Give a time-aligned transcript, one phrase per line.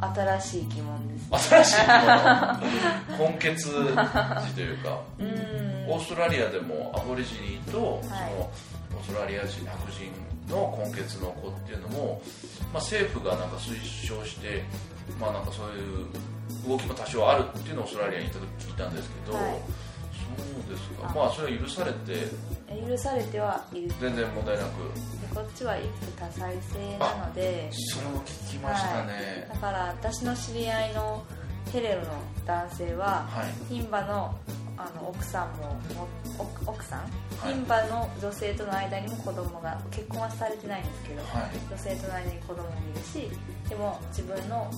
[0.00, 1.38] 新しい疑問ですね。
[1.38, 1.86] 新しい
[3.18, 5.26] もの根血児というかうん。
[5.86, 8.00] オーストラリアでもアボリジニと、はい。
[8.02, 8.50] その
[8.98, 12.22] オーストラリア人白人の根血の子っていうのも、
[12.72, 14.62] まあ、政府がなんか推奨して、
[15.20, 16.06] まあ、なんかそういう
[16.68, 19.44] 動きも多少あるっていうのをオーストラリアに行った時聞いたんですけど、はい。
[19.44, 21.08] そうですか。
[21.10, 22.26] あまあそれは許されて
[22.86, 23.92] 許されてはいる。
[24.00, 24.68] 全然問題なく。
[25.20, 27.70] でこっちは一夫多妻制なので。
[27.72, 29.48] それも聞きましたね。
[29.52, 31.24] だから私の知り合いの
[31.72, 32.06] ヘレロの
[32.46, 34.34] 男性ははい、牝馬の
[34.76, 37.00] あの奥さんもも奥奥さん？
[37.38, 37.54] はい。
[37.54, 41.50] 牝馬の女性との間にも子供が結婚はされてないんですけどはい。
[41.70, 43.30] 女性との間に子供もいるし
[43.68, 44.70] でも自分の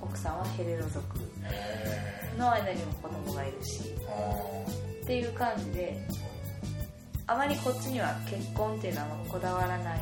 [0.00, 1.00] 奥さんはヘレロ族
[1.44, 3.94] への間にも子供がいるし。
[5.02, 6.06] っていう感じで
[7.30, 10.00] あまりこっちには結婚っていうのはこだわらない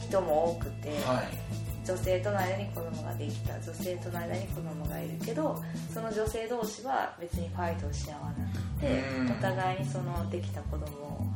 [0.00, 1.26] 人も多くて、ーはい。
[1.84, 9.32] 女性との間に子供ができた女性との間に子供がいるけどその女性同士は別にファイトをし合わなくてうん。
[9.32, 11.26] お互いにそのできた子供を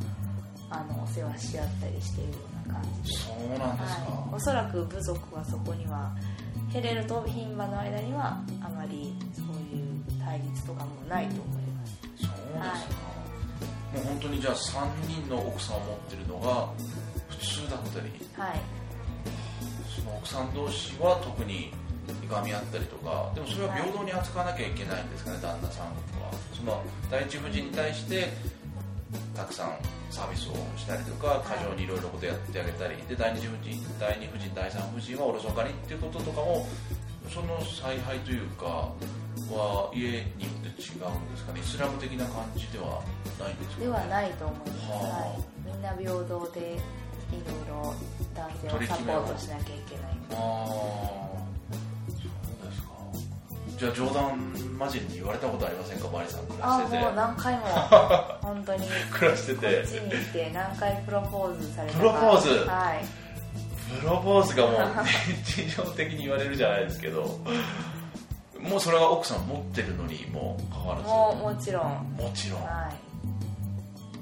[0.70, 3.12] あのお世話し合ったりしているような感じ。
[3.12, 6.14] で、そうなんですか、はい、おそらく部族はそこには
[6.70, 9.46] ヘレルと牝馬の間にはあまりそう
[9.76, 11.98] いう対立とかもないと思います。
[12.16, 13.07] そうですか、
[13.94, 16.68] もう本当にじゃあ3人の奥さんを持ってるのが
[17.28, 18.12] 普通だったり。
[18.36, 18.60] はい。
[19.94, 21.72] その奥さん同士は特に
[22.24, 25.92] いがみ合ったりとかでもそれは平等に扱わなきゃいけないんですかね、旦那さんは。
[26.54, 28.28] その第一夫人に対して
[29.34, 29.78] たくさん
[30.10, 36.66] サービスをしたりとか過剰にいろいろことやってあげたりで第二夫人第二夫人第三夫人はおろそかにっていうこととかも
[37.32, 38.92] その采配というか
[39.50, 41.60] は家によって違うんですかね？
[41.60, 43.02] イスラム的な感じでは
[43.38, 47.94] ないんですか、ね、ではないと思います、はあはい、みんな平等でいろいろ
[48.34, 50.16] 男性をサポートしなきゃいけない。
[50.32, 50.68] ああ。
[52.08, 52.88] そうですか。
[53.76, 56.08] じゃあ冗談交じりに言われたことありませんか？
[56.08, 57.02] マリさん暮らあしてて。
[57.04, 57.66] もう何回も。
[58.40, 58.80] 本当に。
[58.80, 61.98] こ暮らしてってちに来て何回プロポーズされたか。
[61.98, 62.48] プロポーズ。
[62.66, 63.04] はい
[64.00, 65.04] プロポーズがもう
[65.46, 67.40] 日常的に言われるじゃないですけど
[68.60, 71.08] もうそれは奥さん持ってるのにもかかわらず。
[71.08, 72.14] もうもちろん。
[72.16, 72.62] もちろん。
[72.62, 73.08] はい。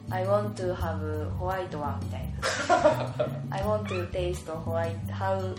[0.09, 3.47] I want to have ホワイトワンみたいな。
[3.57, 5.55] I want to taste ホワイト how,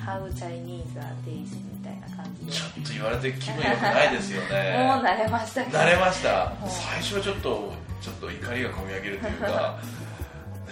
[0.00, 2.52] how Chinese are taste みたいな感じで。
[2.52, 5.60] ちょっと言われて気分良くないですよ もうね慣れました。
[5.62, 6.52] 慣れました。
[6.66, 9.46] 最初はちょっとちょっと怒りがこみ上げるというか。
[9.46, 9.52] ね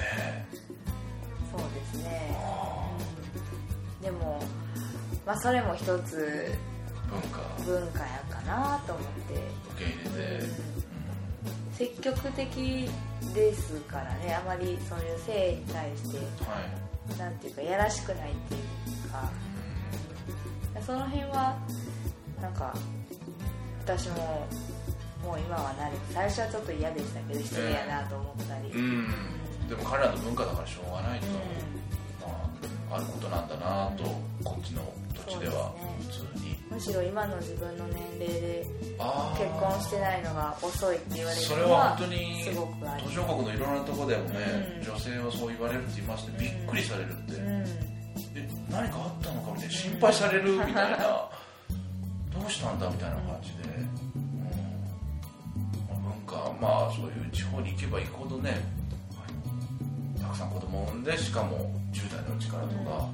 [0.17, 0.45] え
[1.51, 2.37] そうですね。
[2.39, 2.50] あ
[4.03, 4.43] でも
[5.27, 6.71] まあそれも一つー
[7.11, 9.35] 文化文化やかなと思って。
[9.77, 10.47] 受け入れて、
[11.73, 12.89] 積極的
[13.35, 16.61] ですからねあまりそういう性に対しては
[17.15, 17.19] い。
[17.19, 19.31] なんていうかやらしくないっていうか。
[20.87, 21.59] その辺は
[22.41, 22.75] なんか
[23.85, 24.47] 私も
[25.23, 29.09] もう今は慣れて最初はちょっと嫌でしたけど失礼やなと思ったり、うん。
[29.69, 31.43] でも彼らの文化だからしょうがないと、まあ、
[32.91, 34.05] あることなんだなと
[34.45, 34.83] こっちの
[35.15, 35.73] 土地では
[36.11, 36.51] そ普通に。
[36.71, 44.39] むしろ今の自分の年齢で結婚してないのが遅いって言われるそれは本当に途上国のいろんなところでもね、
[44.79, 44.85] うん。
[44.85, 47.65] 女性はそう言われるって言いましてびっくりされるって、うん。
[48.37, 50.99] え何かあったのかみたいな心配されるみたいな、
[52.39, 54.41] どうしたんだみたいな感じで、うん。
[55.89, 58.81] まあ文化まあそういう地方に行けば行くほどね
[60.21, 63.09] たくさん子供を産んでしかも10代のうちからとか、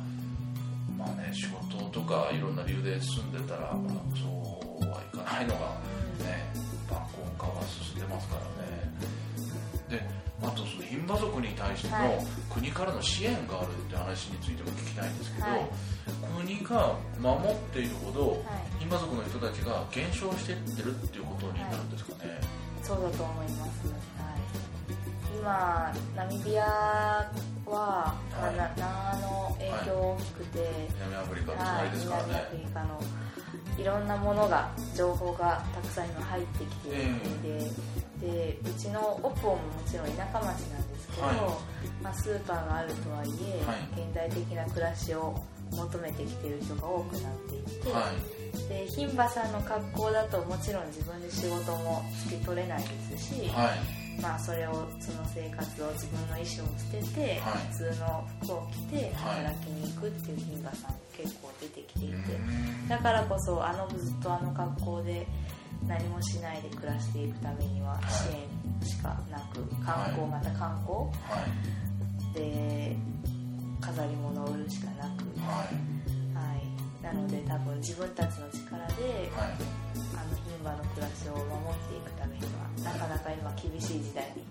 [0.96, 4.26] まあね仕事とかいろんな理由で住んでたら、まあ、そ
[4.80, 5.80] うはいかないのが
[6.24, 6.52] ね
[6.88, 10.00] 晩婚化は進んでますからね。
[10.00, 12.16] であとその牝馬族に対してはい。
[12.16, 15.66] の国からの支援があるって話についても聞きたいんですけど、はい。
[16.46, 18.40] 国が守っているほどはい。
[18.80, 22.40] 牝馬族の人たちが減少していってるっていうことになるんですかね、
[22.82, 27.30] そうだと思います、はい、今ナミビア
[27.70, 30.58] は、まあはいな南アの影響大きくて、
[31.06, 33.00] 南アフリカのはい隣ですからね南アフ、リカの
[33.78, 37.70] いろんなものが情報がたくさん今入ってきている国で、
[38.20, 41.36] でうちのオポももちろん田舎町なんですけど、はい。
[42.02, 44.06] まあ、スーパーがあるとはいえ、はい。
[44.06, 45.34] 現代的な暮らしを
[45.72, 48.68] 求めてきている人が多くなっていて、はい。
[48.68, 57.68] で牝馬さんの格好だともちろん自分で仕事もつけ取れないですし、はいまあ、それをその生活を自分の意思を捨てて、はい。
[57.72, 59.44] 普通の服を着てはい。
[59.44, 62.88] 働きに行くっていう牝馬さん結構出てきていて、うん。
[62.88, 65.26] だからこそあのずっとあの格好で
[65.86, 68.04] 何もしないで暮らしていくためにははい。
[68.10, 68.28] 支
[68.82, 70.30] 援しかなく観光、はい。
[70.30, 70.98] また観光？
[71.30, 71.46] は
[72.34, 72.34] い。
[72.34, 72.96] で
[73.80, 75.76] 飾り物を売るしかなく、はい。
[76.34, 78.92] はい、なので多分自分たちの力で
[79.34, 79.52] はい。
[80.14, 80.35] あの
[80.72, 84.42] の暮らしを守っていくためにはなかなか今厳しい時代に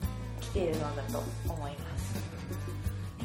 [0.41, 2.35] 来ているのだと思います。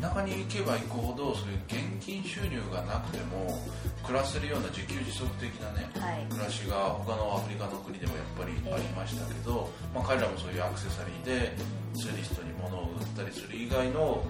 [0.00, 3.60] 田舎に行けば行くほどそういう現金収入がなくても
[4.02, 6.24] 暮らせるような自給自足的なねはい。
[6.30, 11.52] 暮らしが他のアフリカの国でもやっぱりありましたけど、まあ、彼らもそういうアクセサリーで
[12.00, 14.24] ツーリストに物を売ったりする以外の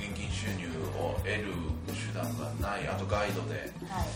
[0.00, 0.64] 現金収入
[0.96, 1.52] を得る
[1.92, 4.08] 手段がないあとガイドではい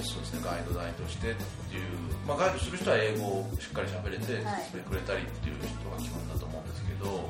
[0.00, 0.40] そうですね。
[0.44, 1.84] ガイド代としてっていう、
[2.26, 4.62] まあ、ガイドする人は英語をしっかり喋れてはい。
[4.64, 7.28] してくれたりっていう人が基本だと思うんですけど、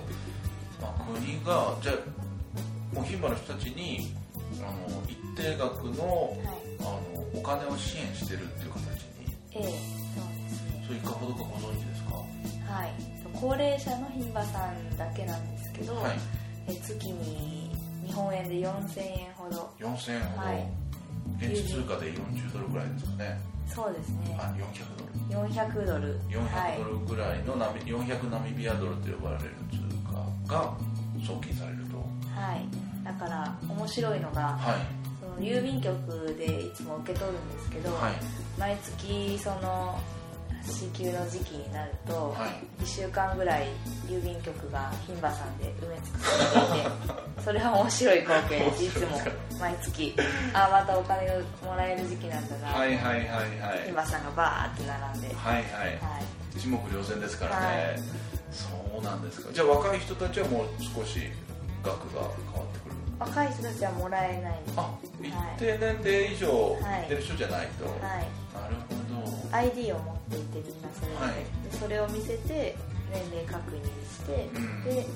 [0.80, 4.14] まあ、国がじゃあもう牝馬の人たちに
[4.60, 6.62] あの一定額のはい。
[6.80, 6.98] あの
[7.34, 9.36] お金を支援してるっていう形に。
[9.54, 9.72] ええそうで
[10.50, 10.84] すね。
[10.86, 12.14] それいかほどかご存知ですか？
[12.72, 12.92] はい。
[13.34, 16.18] 高齢者の牝馬さんだけなんですけど、はい。
[16.68, 17.70] え月に
[18.06, 19.70] 日本円で4000円ほど。
[19.78, 20.66] 4000円ほど、はい
[21.42, 23.40] 現地通貨で40ドルぐらいですかね。
[23.66, 24.36] そうですね。
[24.38, 25.48] あ400ドル。
[25.48, 26.20] 400ドル。
[26.28, 29.78] 400ドルぐらいのナミ、400ナミビアドルと呼ばれる通
[30.46, 30.76] 貨が
[31.26, 31.96] 送金されると。
[31.96, 32.68] はい、はい、
[33.04, 35.02] だから面白いのがはい。
[35.20, 38.12] その郵便局でいつも受け取るんですけど、はい。
[38.58, 39.98] 毎月その
[40.64, 42.46] 支給の時期になると、は
[42.80, 42.82] い。
[42.82, 43.66] 1週間ぐらい
[44.06, 48.84] 郵便局が牝馬さんで埋め尽くされていて それは面白い光景です。
[48.84, 49.20] いつも
[49.58, 50.16] 毎月。
[50.52, 53.80] あまたお金がもらえる時期なんだな、はいはいはいはい。
[53.86, 55.64] 牝馬さんがバーって並んで、はいはい。
[55.64, 55.98] はい、
[56.56, 58.00] 一目瞭然ですからね、はい。
[58.52, 59.52] そうなんですか。
[59.52, 61.30] じゃあ若い人たちはもう少し
[61.82, 67.00] 額が変わってくる若い人たちはもらえないあ一定年齢以上はい。
[67.00, 68.94] 行ってる人じゃないと、はいなるほ
[69.50, 69.56] ど。
[69.56, 71.34] ID を持っていてみんなそれはい。
[71.70, 72.76] でそれを見せて
[73.10, 74.84] 年齢確認して、うん。
[74.84, 75.06] で、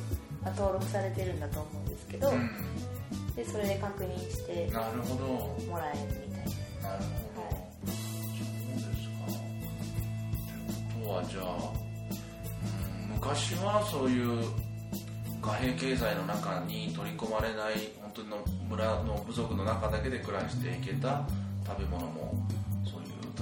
[0.42, 2.50] まあ、登録されてるんだと思うんですけど、うん。
[3.34, 5.70] でそれで確認してなるほど。
[5.70, 5.98] もらえる
[6.28, 6.44] みたい
[6.82, 6.96] な。
[6.96, 7.54] るほど、はい。
[7.76, 9.26] そうですか
[10.92, 11.44] ということはじゃあ、
[13.04, 14.44] うん、昔はそういう
[15.46, 18.36] 貨幣経済の中に取り込まれない本当の
[18.68, 21.24] 村の部族の中だけで暮らしていけた
[21.64, 22.34] 食べ物も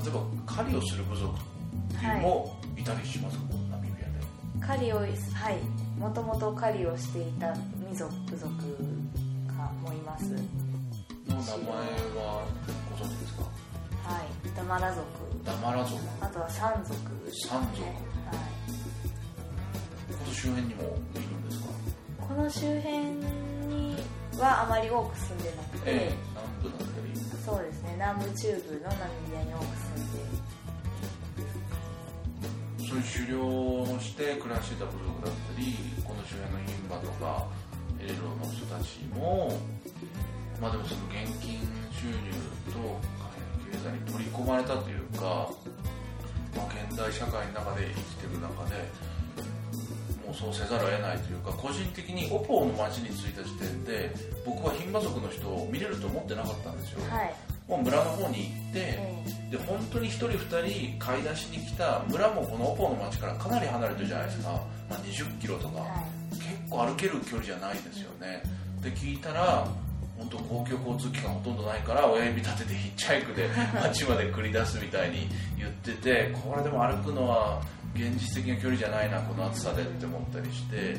[0.02, 0.20] 例えば
[0.54, 1.40] 狩りをする部族っ
[1.98, 4.66] ていうのもいたりしますか、ナミビアで。
[4.66, 5.08] 狩りをはい。
[5.98, 8.50] もともと狩りをしていた民族部族
[9.46, 10.24] がもいます。
[10.24, 11.46] の名前
[12.16, 12.44] は
[12.90, 13.42] ご存知ですか？
[14.04, 14.56] はい。
[14.56, 15.06] ダマラ族。
[15.44, 15.96] ダマラ族。
[16.20, 16.94] あとはサン族。
[16.94, 17.00] ね
[17.48, 17.82] サン族。
[17.82, 17.94] はい。
[20.18, 21.66] この周辺にもいるんですか？
[22.28, 22.98] この周辺
[23.68, 23.96] に
[24.38, 26.14] はあまり多く住んでなくて、ええ
[28.04, 30.20] 南部中部のナミビアに多く住んで
[32.84, 35.72] そういう狩猟をして暮らしてた部族だったり
[36.04, 37.48] この周辺の牝馬とか
[37.96, 39.56] エレロの人たちも
[40.60, 41.64] まあでもその現金
[41.96, 42.28] 収入
[42.76, 43.00] と
[43.72, 45.48] 経済に取り込まれたというか、
[46.54, 48.84] まあ、現代社会の中で生きてる中で
[50.28, 54.12] もうそうせざるを得ないというか個人的にオポーの町に着いた時点で
[54.44, 57.53] 僕は牝馬族の人を見れると思ってなかったんですよ、はい。
[57.68, 64.50] もう村の方に行って、えで本当に1人2人買い出しに来た村もこのオポの町からかなり離れてるじゃないですか、
[64.90, 65.86] まあ、20キロとか、は
[66.32, 66.36] い。
[66.36, 68.42] 結構歩ける距離じゃないですよね。
[68.82, 69.66] で聞いたら
[70.18, 77.60] 本当公共交通機関ほとんどないから親指立ててヒッチハイクで 街まで繰り出すみたいに言っててこれでも歩くのは
[77.94, 80.96] 現実的な距離じゃないなこの暑さでって思ったりして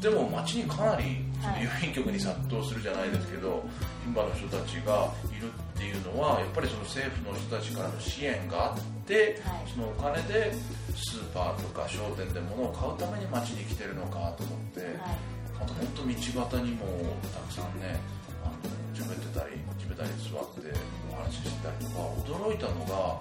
[0.00, 1.18] でも街にかなり
[1.58, 3.64] 郵便局に殺到するじゃないですけど、
[4.06, 9.70] 牝馬の人たちがいるっていうのはやっぱりその政府の人たちからの支援があって、はい。
[9.70, 10.54] そのお金で
[10.94, 15.38] スーパーとか商店で物を買うために街に来てるのかと思って、はい。
[15.62, 16.86] あと本当道端にも
[17.34, 17.98] たくさんね
[18.44, 18.54] あの
[18.94, 20.70] 喋ってたり地べたに座って
[21.10, 23.18] お話ししてたりとか驚いたのが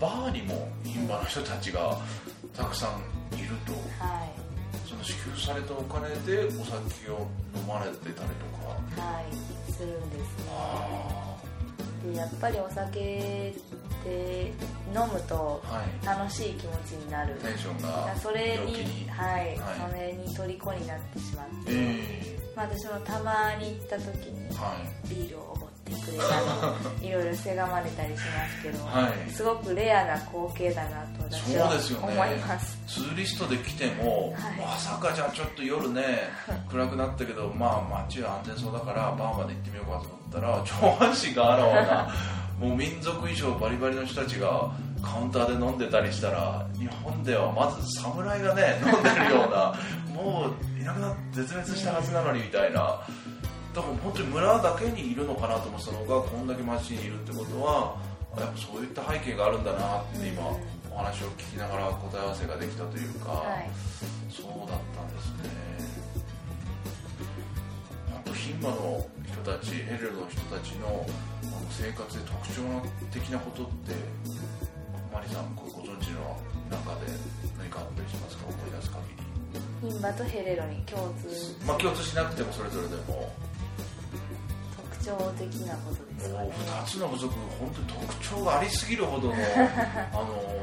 [0.00, 1.96] バーにも牝馬の人たちが
[2.54, 2.88] たくさ
[3.32, 3.72] んいると。
[4.04, 4.39] はい
[4.90, 8.24] その支給されたお金でお酒を飲まれてたりと
[8.58, 9.00] か。
[9.00, 10.50] はいするんですね。
[10.50, 11.36] あ
[12.04, 14.52] でやっぱりお酒って
[14.92, 15.62] 飲むと
[16.04, 17.34] 楽しい気持ちになる。
[17.36, 19.08] テンションがそれにに。
[19.08, 19.58] はい、はい。
[19.90, 24.48] それに虜になってしまって、えまあ、私もたまに行った時に
[25.08, 26.24] ビールをおごってくれた
[27.00, 29.30] りいろいろせがまれたりしますけど、はい。
[29.30, 32.78] すごくレアな光景だなと私は思います。
[32.86, 34.60] ツーリストで来ても、はい。
[34.60, 36.30] まさかじゃあちょっと夜ね
[36.70, 42.14] 暗くなったけどまあ街は安全そうだからバーまで行ってみようかと思ったら上半身があらわな
[42.58, 44.70] もう民族衣装バリバリの人たちが
[45.02, 49.74] カウンターで飲んでたりしたら日本ではまず侍がね飲んでるような
[50.14, 53.00] もういなくなって絶滅したはずなのにみたいな
[53.74, 57.96] だから本当に村だけにいるのかなと思ってたのがこんだけ街にいるってことは
[58.36, 60.60] やっぱそういった背景があるんだなって今うん
[60.92, 63.70] お話を聞きながら答え合わせができたというか、はい。
[64.28, 65.46] そうだったんですね。
[68.10, 71.06] あと牝馬の人たちヘレルの人たちの
[71.70, 72.66] 生活で特徴
[73.12, 73.94] 的なことって
[75.14, 76.36] マリさんごご存知の
[76.68, 77.14] 中で
[77.56, 78.46] 何かあったりしますか？
[78.50, 79.94] 思い出す限り。
[79.94, 81.30] 牝馬とヘレロに共通。
[81.64, 83.30] まあ共通しなくてもそれぞれでも。
[83.38, 83.49] 特
[85.04, 86.50] 徴的なことですかね。
[86.52, 89.34] 2つの部族本当に特徴がありすぎるほどの
[90.12, 90.60] あの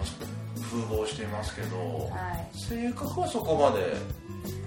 [0.62, 2.58] 風貌をしていますけど、はい。
[2.58, 3.96] 性格はそこまで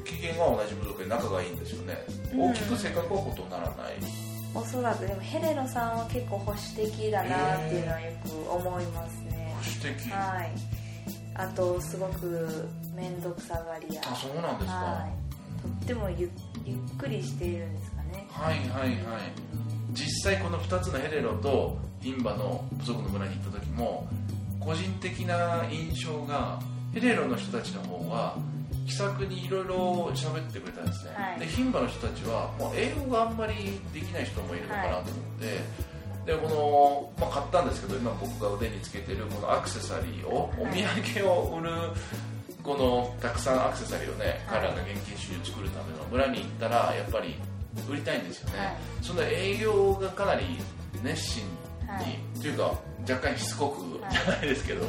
[0.05, 1.95] 機嫌は同じ部族で仲がいいんですよね、
[2.33, 2.51] うん。
[2.51, 4.31] 大きく性格は異ならない。
[4.53, 9.55] おそらくでもヘレロさんは結構保守的だなっていうのはよく思いますね。
[9.57, 10.53] 保守的、はい。
[11.35, 14.03] あとすごく面倒くさがり屋。
[14.05, 15.31] あそうなんですか、はい。
[15.63, 16.31] とってもゆ
[16.65, 17.90] ゆっくりしているんです
[18.33, 18.89] はいはい。
[18.89, 19.51] はい
[19.93, 24.09] 実際この2つのヘレロと牝馬の部族の村に行った時も
[24.59, 26.61] 個人的な印象が
[26.93, 28.37] ヘレロの人たちの方は
[28.87, 31.41] 気さくにいろいろ喋ってくれたんですね、はい。
[31.41, 35.05] で牝馬の人たちはもう英語があんまりできない人もいるのかなと思っ
[35.41, 35.61] て、
[36.27, 41.71] でこの、まあ、買ったんですけど今僕が腕につけてるこのアクセサリーをお土産を売る
[42.63, 47.37] このたくさんアクセサリーをね、はい彼らが現金収入作るための村に行ったらやっぱり
[47.89, 48.77] 売りたいんですよね、はい。
[49.03, 50.59] その営業がかなり
[51.03, 52.41] 熱心に、はい。
[52.41, 52.75] というか
[53.09, 54.13] 若干しつこくはい。
[54.13, 54.87] じゃないですけど、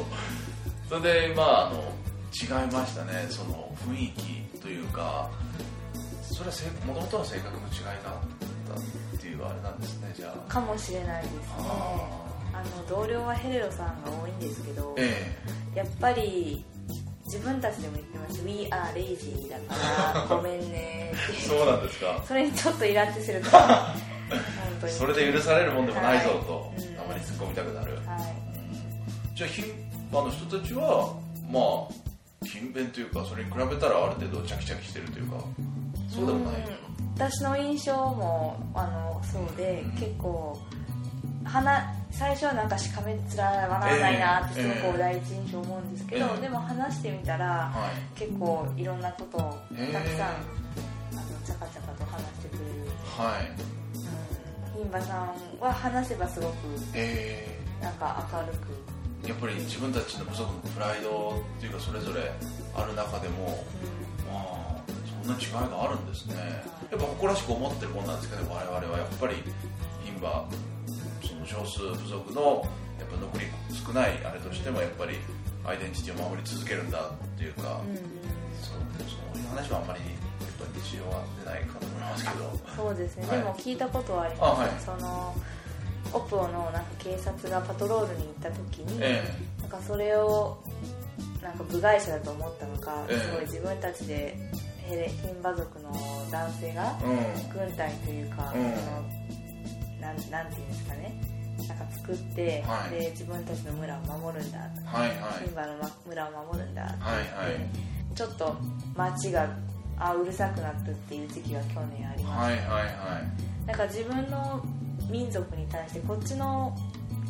[0.88, 1.80] それでまああの
[2.32, 3.26] 違いましたね。
[3.28, 5.30] その雰囲気というか
[6.22, 8.18] それはもともとの性格の違いがあっ
[8.68, 10.52] たっていうあれなんですねじゃあ。
[10.52, 11.38] かもしれないですね。
[11.58, 12.18] あ
[12.54, 15.36] あの同僚はヘレロさんが多いんですけどえ。
[15.74, 16.64] やっぱり
[17.26, 18.44] 自分たちでも言ってます。
[18.44, 21.12] We are lazy だから ごめんね。
[21.12, 22.22] えってそうなんですか。
[22.26, 23.50] それにちょっとイラってすると。
[23.58, 24.40] 本
[24.80, 24.92] 当に。
[24.92, 26.88] それで許されるもんでもないぞと、はい。
[26.88, 26.96] うん。
[26.96, 28.52] たまに突っ込みたくなる、はい。
[29.34, 29.74] じゃあ牝
[30.10, 31.14] 馬の人たちは
[31.50, 35.36] まあ勤勉というかそれに比べたらある程度チャキチャキしてるというか
[36.08, 37.12] そうでもない、うん。
[37.14, 39.90] 私の印象もあのそうで、うん。
[39.92, 40.58] 結構
[41.44, 46.40] 話最初はなんかしかめっ面笑わないなってすごええく第一印象思うんですけど、ええ。
[46.42, 48.18] でも話してみたらはい。
[48.18, 50.40] 結構いろんなことをええたくさん、あの
[51.44, 52.64] チャカチャカと話してくれる、
[53.16, 53.50] はい。
[54.76, 56.54] うん、牝馬さんは話せばすごく
[56.94, 58.68] えなんか明るく。
[59.24, 62.30] ー、やっぱり自分たちの部族のプライドっていうかそれぞれ
[62.76, 63.64] ある中でも
[64.30, 64.82] まあ
[65.24, 66.34] そんな違いがあるんですね。
[66.90, 68.98] やっぱ誇らしく思ってるもんなんですけど我々は。
[68.98, 69.36] やっぱり
[70.04, 70.46] 牝馬
[71.22, 72.66] その少数部族の
[72.98, 75.16] やっぱ残り少ないあれとしてもやっぱり
[75.64, 77.96] アイデンティティを守り続けるんだっていうか、うん、うん
[78.62, 80.06] そうそういう話はあんまりや
[80.46, 82.58] っぱ日常は出ないかと思いますけど。
[82.76, 83.38] そうですね、はい。
[83.38, 85.00] でも聞いたことはあります、あはい。
[85.00, 85.34] その
[86.12, 89.22] オプオのなんか警察がパトロールに行った時に、え
[89.60, 90.58] なんかそれを
[91.42, 93.18] なんか部外者だと思ったのか、ええ。
[93.18, 94.36] すごい自分たちで
[94.86, 95.90] ヘレ牝馬族の
[96.30, 96.98] 男性が
[97.52, 98.62] 軍隊というか、うん。
[98.62, 99.41] その
[100.02, 101.14] なんなんていうんですかね。
[101.68, 102.90] なんか作って、はい。
[102.90, 105.44] で自分たちの村を守るんだはいはい。
[105.44, 108.16] 牝馬のま村を守るんだってはいはい。
[108.16, 108.56] ちょっと
[108.96, 109.48] 街が
[109.96, 113.20] あうるさくなったっていう時期が去年ありましはいはいは
[113.64, 113.66] い。
[113.66, 114.60] なんか自分の
[115.08, 116.76] 民族に対してこっちの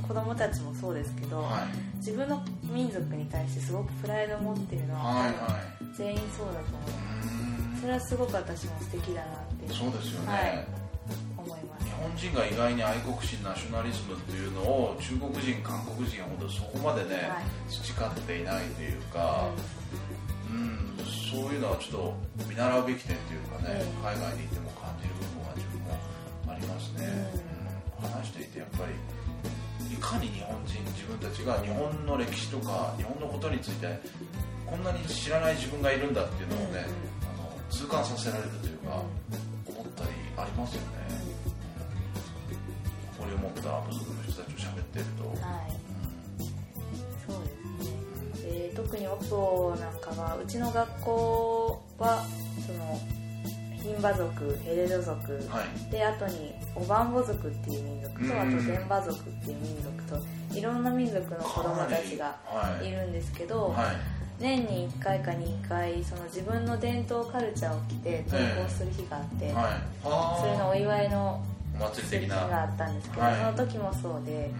[0.09, 1.97] 子供たちもそうですけど、はい。
[1.97, 5.35] 自分の民族に対してすごくプライドを持ってるのは、はいはい。
[5.95, 6.79] 全員そうだと思
[7.77, 7.81] う。
[7.81, 9.75] それはすごく私も素敵だなって。
[9.75, 10.82] そうですよね、はい
[12.03, 17.71] 本人が意外に愛国心ナショナリズムっていうのを中国人韓国人は本当そこまでね、はい。
[17.71, 19.49] 培っていないというか、
[20.51, 20.99] うん
[21.33, 25.97] そういうのはちょっと見習うべき点というかね、ええ海外にいても感じる部分は自分も
[26.51, 27.09] ありますね、
[28.03, 28.11] うん。
[28.11, 28.93] 話していてやっぱり
[29.89, 33.89] いかに日本人自分たちが日本の歴史とか日本のことについて
[34.67, 36.85] こんなに知らない自分がいるんだっていうのをね、
[37.25, 39.01] あの痛感させられるというか、
[39.69, 41.22] 思ったりありますよね、
[43.43, 45.73] これを持った部族の人たちと喋ってると、はい。
[47.27, 47.51] そうで
[48.39, 48.69] すね。
[48.69, 52.25] で特にオポなんかはうちの学校は
[52.67, 53.01] その
[53.83, 55.91] ヒンバ族ヘレド族、はい。
[55.91, 58.41] で後にオバンボ族っていう民族と、うん。
[58.41, 62.87] あとデンバ族っていう民族といろんな民族の子供たちがはい。
[62.87, 63.97] いるんですけど、はい。
[64.39, 69.55] 年に1回か2回その自分の伝統カルチャーを着て登校する日があって、はい。
[70.05, 72.37] はそれのお祝いのお祭り的な。
[72.49, 73.37] があったんですけど、はい。
[73.37, 74.51] その時もそうで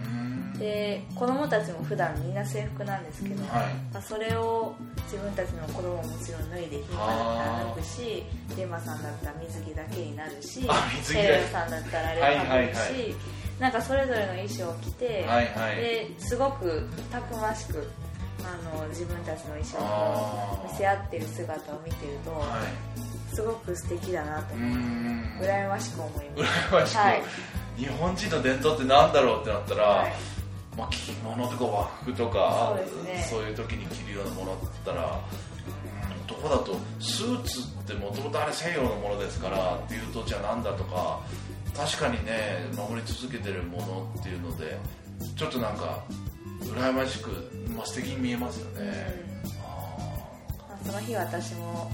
[0.57, 3.73] で子供たちも普段みんな制服なんですけど、はい。
[3.93, 8.23] まあ、それを自分たちの子供ももちろん脱いで頻繁だったら脱ぐし
[8.55, 10.61] デマさんだったら水着だけになるし
[11.11, 13.15] テレビさんだったらあれをかぶるし、はいはいはい。
[13.59, 15.75] なんかそれぞれの衣装を着て、はいはい。
[15.75, 17.87] ですごくたくましく
[18.43, 22.37] あの自分たちの衣装を見せ合ってる姿を見てると、は
[22.99, 26.71] いすごごく素敵だなと羨ましく思います。
[26.71, 27.23] 羨ましく、はい。
[27.77, 30.13] 日本人の伝統って何だろうってなったら、はい。
[30.77, 33.27] まあ、着物とか和服とかそうですね。
[33.29, 41.21] そういう時に着るようなものだったらうん男だとスーツってもともとあれ西洋のものですからっていうとじゃあなんだとか
[41.75, 44.77] 確かにね守り続けてるものっていうので
[45.35, 46.03] ちょっとなんか
[46.61, 47.29] 羨ましく、
[47.75, 49.13] まあ、素敵に見えますよね、
[49.63, 51.91] あまあその日私も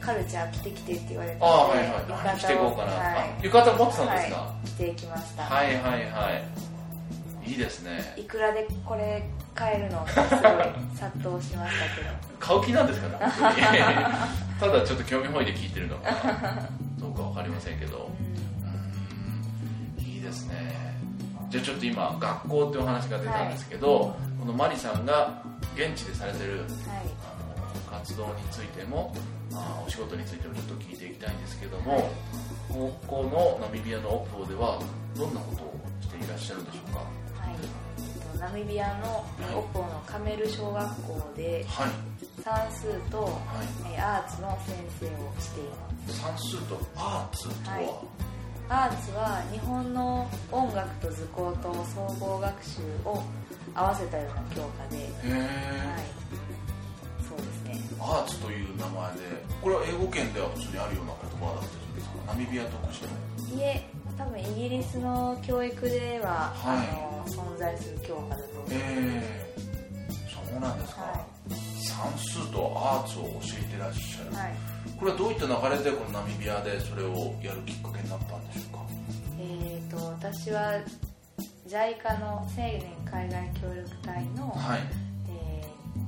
[0.00, 3.16] カルチャー着てきてって言われてーあーはいはい着ていこうかな、はい。
[3.16, 6.30] あ浴衣持ってたんですか、はい、着てきました、はいはいは
[7.44, 7.50] い。
[7.50, 8.14] いいですね。
[8.16, 10.28] いくらでこれ買えるのすごい
[10.94, 12.10] 殺到しましたけど。
[12.38, 13.08] 買う気なんですか？
[13.08, 13.16] ね
[14.60, 16.10] ただちょっと興味本位で聞いてるのか。
[16.12, 16.68] な
[17.00, 18.10] どうかわかりませんけど。
[19.96, 20.04] うーん。
[20.04, 20.76] いいですね。
[21.48, 25.42] じゃあちょっと今学校っていうお話が出たんですけど、このマリさんが
[25.74, 26.66] 現地でされてるはい。
[26.68, 29.14] あの活動についても
[29.54, 32.10] あお仕事についてもちょっと聞いていきたいんですけども
[32.68, 34.78] 高校のナミビアのオプオでは
[35.16, 36.98] どんなことをしていらっしゃるんでしょうか？
[36.98, 37.04] は
[37.50, 37.54] い。
[37.98, 39.24] えっとナミビアの
[39.58, 41.90] オポのカメル小学校ではい。
[42.44, 43.94] 算数とはい。
[43.94, 46.20] えアーツの先生をしています。
[46.20, 47.90] 算数とアーツとは、はい。
[48.70, 53.22] アーツは日本の音楽と図工と総合学習を
[53.74, 55.08] 合わせたような教科で、はい、
[58.08, 59.20] アーツという名前で
[59.60, 62.32] これは英語圏では普通にあるような言葉だったりするんですか？
[62.32, 63.04] ナミビア特殊
[63.52, 63.84] のいえ
[64.16, 66.88] 多分イギリスの教育では、はい。
[66.88, 69.58] あの存在する教科だと思います、ええ
[70.50, 71.26] そうなんですか、は
[71.78, 73.28] 算数とアーツを教
[73.60, 74.54] えてらっしゃる、はい。
[74.98, 78.80] これはどういった流れでこのナミビアでそれをやるきっかけになったんでしょうか？
[79.38, 80.72] えー、と私は
[81.68, 84.80] JICA の青年海外協力隊の、はい。
[84.80, 85.07] えー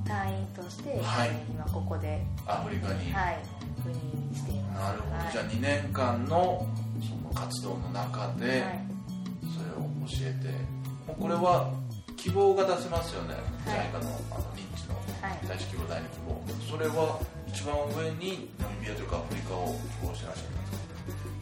[0.07, 1.29] 隊員として、はい。
[1.29, 3.37] えー今ここでアフリカに、はい
[3.83, 4.83] 赴任しています。
[4.83, 5.31] なるほど、はい。
[5.31, 6.67] じゃあ2年間の
[7.01, 8.79] その活動の中ではい。
[9.53, 10.49] それを教えて。
[11.07, 11.73] もうこれは
[12.15, 13.89] 希望が出せますよね、はい。
[13.89, 15.47] JICA のあの認知のはい。
[15.47, 20.80] 大使希望第二希望それは一番上にナミビアというかアフリカを希望してらっしゃるんです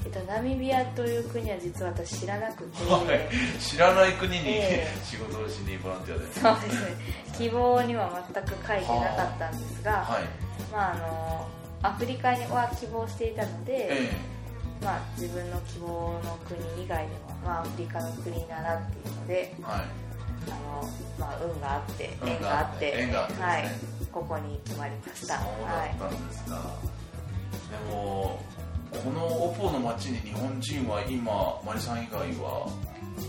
[0.06, 3.20] えっと、ナミビアという国は実は私知らなくて、か、はい、
[3.60, 5.06] 知らない国に、ええ。
[5.06, 6.26] 仕事をしにボランティアで。
[6.34, 6.96] そうですね。
[7.38, 10.24] 希望には全く書いてなかったんですが、はい。
[10.72, 11.48] まあ、あの
[11.82, 14.12] アフリカには希望していたので、え
[14.84, 15.88] まあ、自分の希望
[16.24, 19.82] の国以外でも、まあ、アフリカの国ならっていうのでえはい。
[20.48, 23.14] あの、まあ、運があって運縁があってね。
[23.40, 23.68] はい、
[24.12, 26.52] ここに決まりましそうた、はだったんですか、
[27.70, 28.40] でも
[28.92, 32.68] このオポの町に日本人は今マリさん以外は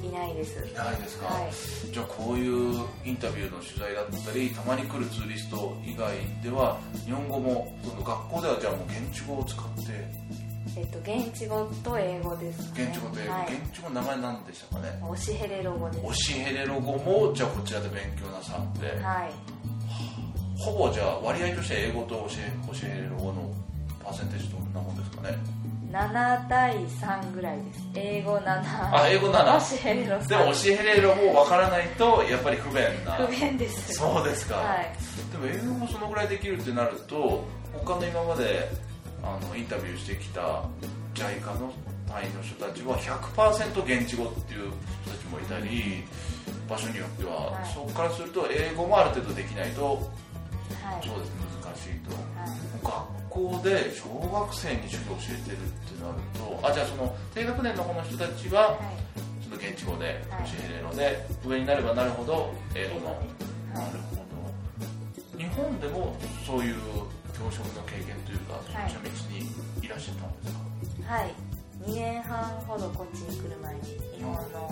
[0.02, 0.56] いいないです。
[0.56, 1.52] いないですか、はい。
[1.92, 10.40] じゃあこういうインタビューの取材だったりたまに来るツーリスト以外では日本語もその学校ではじゃあもう現地語を使って。
[10.76, 12.84] えっと、現地語と英語ですね。
[12.84, 15.00] 現地語と英語、はい、現地語の名前何でしたかね？
[15.02, 16.06] オシヘレロ語です。
[16.06, 19.32] オシヘレロ語もじゃあこちらで勉強なさって、はい。
[20.56, 23.50] ほぼじゃあ割合として英語と教え教える方の
[24.10, 25.38] パーセンテージどんなもんですかね
[25.92, 27.80] ？7対3ぐらいです。
[27.94, 33.12] 英語7あ英語7オシヘレロ3でも教えれる方分からないとやっぱり不便な。
[33.14, 33.94] 不便です。
[33.94, 34.92] そうですか、はい。
[35.32, 38.68] でも英語もそのぐらいできるってなると他の今まで
[39.22, 40.64] あのインタビューしてきた
[41.14, 41.72] JICA の
[42.08, 44.70] 隊員の人たちは100%現地語っていう
[45.04, 46.02] 人たちもいたり
[46.68, 47.70] 場所によっては、はい。
[47.72, 49.84] そこからすると英語もある程度できないと
[50.82, 51.06] はい。
[51.06, 51.32] そうです。
[51.64, 52.14] 難しいと。
[52.14, 52.50] はい。
[52.82, 58.78] 学校で小学生に主義を教えてるってなるとあじゃあその低学年の子の人たちははい。
[59.42, 63.06] ちょっと現地語で教えれるので、上になればなるほど英語の、
[63.74, 63.92] なはい。
[63.92, 65.38] るほど。
[65.38, 66.14] 日本でも
[66.46, 66.76] そういう
[67.34, 68.90] 教職の経験というかそっはい。
[68.90, 70.52] ちの道にいらっしゃったんです
[71.02, 71.34] か、はい。
[71.82, 73.80] 2年半ほどこっちに来る前に
[74.16, 74.70] 日本の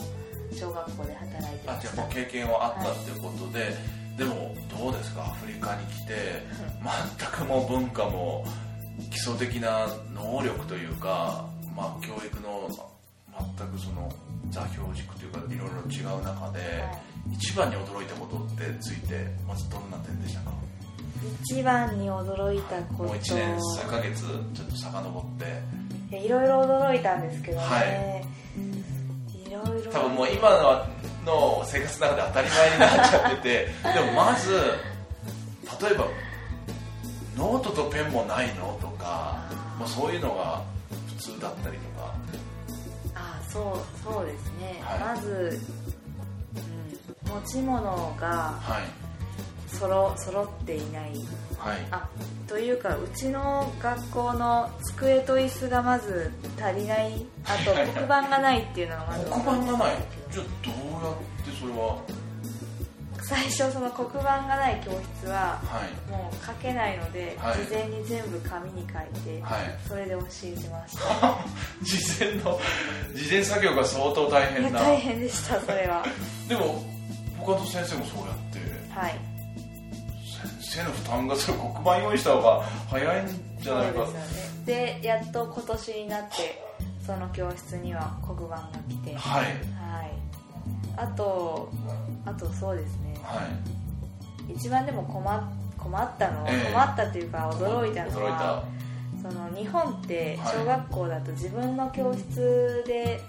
[0.53, 1.75] 小学校で働いてました。
[1.75, 3.77] あじゃあもう経験はあったっていうことで、でも
[4.89, 5.21] どうですか。
[5.21, 6.43] アフリカに来て
[7.19, 8.43] 全くもう文化も
[9.11, 11.47] 基礎的な能力というか、
[11.77, 12.71] まあ、教育の
[13.59, 14.11] 全くその
[14.49, 16.61] 座標軸というかいろいろ違う中で、
[17.31, 20.53] 一番に驚いたことってついてまずどんな点でしたか？
[21.43, 24.23] 一番に驚いたこもう1年と数ヶ月
[24.55, 26.17] ちょっと遡って。
[26.17, 28.39] いろいろ驚いたんですけどね、、はい。
[29.67, 29.93] ろいろ。
[29.93, 30.87] 多分もう今の
[31.25, 34.53] の生活の中で当たり前になっちゃってて でもまず
[35.83, 36.07] 例えば
[37.37, 40.63] ノートとペンもないのとかまあ、そういうのが
[41.07, 42.15] 普通だったりとか。
[43.15, 45.17] あそうそうですね、はい。
[45.17, 45.61] まず、
[47.27, 48.83] うん、持ち物がはい。
[49.69, 51.13] そろ揃っていない。
[51.59, 51.87] はい。
[51.91, 52.09] あ
[52.49, 57.25] というかうちの学校の机と椅子がまず足りない。
[57.45, 59.25] あと黒板がないっていうのがまず。
[59.27, 59.97] 黒板がない
[60.31, 61.99] じゃあどうやってそれは？
[63.29, 66.11] 最初その黒板がない教室ははい。
[66.11, 67.57] もう書けないので、はい。
[67.67, 69.79] 事前に全部紙に書いて、はい。
[69.87, 71.37] それで教えてました
[71.83, 72.59] 事前の
[73.15, 76.05] 事前作業が相当大変な大変でしたそれは。
[76.49, 76.83] でも
[77.39, 78.99] 他の先生もそうやって。
[78.99, 79.15] はい。
[80.63, 84.07] 先生の負担がそれ黒板用意した方が早いんじゃないか。
[84.65, 85.01] でね。
[85.01, 86.63] でやっと今年になって
[87.09, 89.15] その教室には黒板が来て。
[89.15, 89.45] はい。
[89.45, 89.55] はい。
[90.95, 91.73] あと
[92.27, 93.19] あとそうですね。
[93.23, 93.41] は
[94.47, 94.53] い。
[94.53, 95.43] 一番でも困っ
[95.79, 96.71] 困ったのは、ええ。
[96.71, 98.63] 困ったというか驚いたのは
[99.23, 103.21] その日本って小学校だと自分の教室で、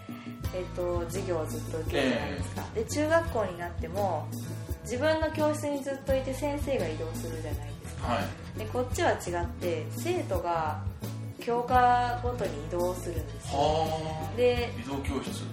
[0.53, 4.27] えっと授業をずっと受けるじゃないですか、で中学校になっても
[4.83, 8.07] 自分の教室にずっといて先生が移動するじゃないですか。
[8.07, 8.19] たは
[8.55, 8.59] い。
[8.59, 10.83] でこっちは違って生徒が
[11.39, 13.59] 教科ごとに移動するんですよ。
[13.59, 15.43] はであ移動教室。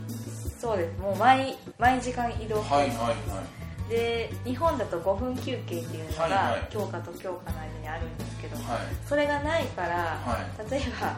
[0.60, 0.98] そうです。
[1.00, 2.62] もう毎毎時間移動。
[2.62, 3.90] するはいはいはい。
[3.90, 8.78] で日本だと5分休憩っていうのが教科と教科の間にあるんですけど、はい。
[9.08, 10.38] それがないから、は
[10.70, 11.16] 例えば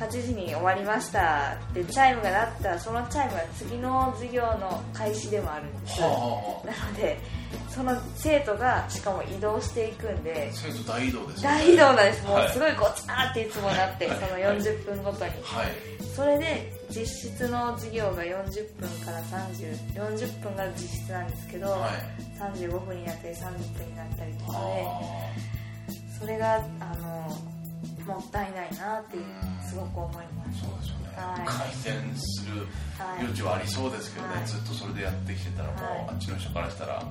[0.00, 1.58] 8時に終わりました。
[1.74, 6.00] でチャイムが鳴ったらそのチャイムが次の授業の開始でもあるんです。
[6.00, 7.18] はあはなので
[7.68, 11.48] その生徒がしかも移動していくんであ生徒大移動ですね。
[11.48, 12.26] 大移動なんです。
[12.26, 15.30] もうはいすごいごちゃーっていつもなってその40分ごとに。
[15.42, 16.10] はい。
[16.16, 22.30] それで実質の授業が40分から3040分が実質なんですけど、はい。
[22.40, 23.40] 35分になったり30
[23.76, 25.00] 分になったりとかでは
[26.18, 27.36] それがあの
[28.10, 29.18] もったいないなって
[29.68, 30.64] すごく思います。
[30.64, 31.14] あそうですよね。
[31.14, 31.46] はい。
[31.46, 32.66] 改善する
[32.98, 34.46] はい余地はありそうですけどね、はい。
[34.46, 36.06] ずっとそれでやってきてたらもう、はい。
[36.10, 37.02] あっちの人からしたら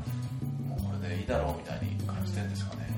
[0.67, 2.89] もうこれでいいだろうみたいに感じてるんですかね、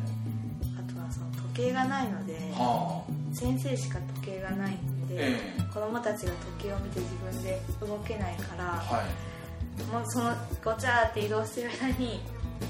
[0.77, 3.11] あとはその時計がないのではあ。
[3.33, 5.61] 先生しか時計がないので、ええ。
[5.73, 9.83] 子供たちが時計を見て自分で動けないからはい。
[9.91, 12.19] もうそのごちゃーって移動してる間に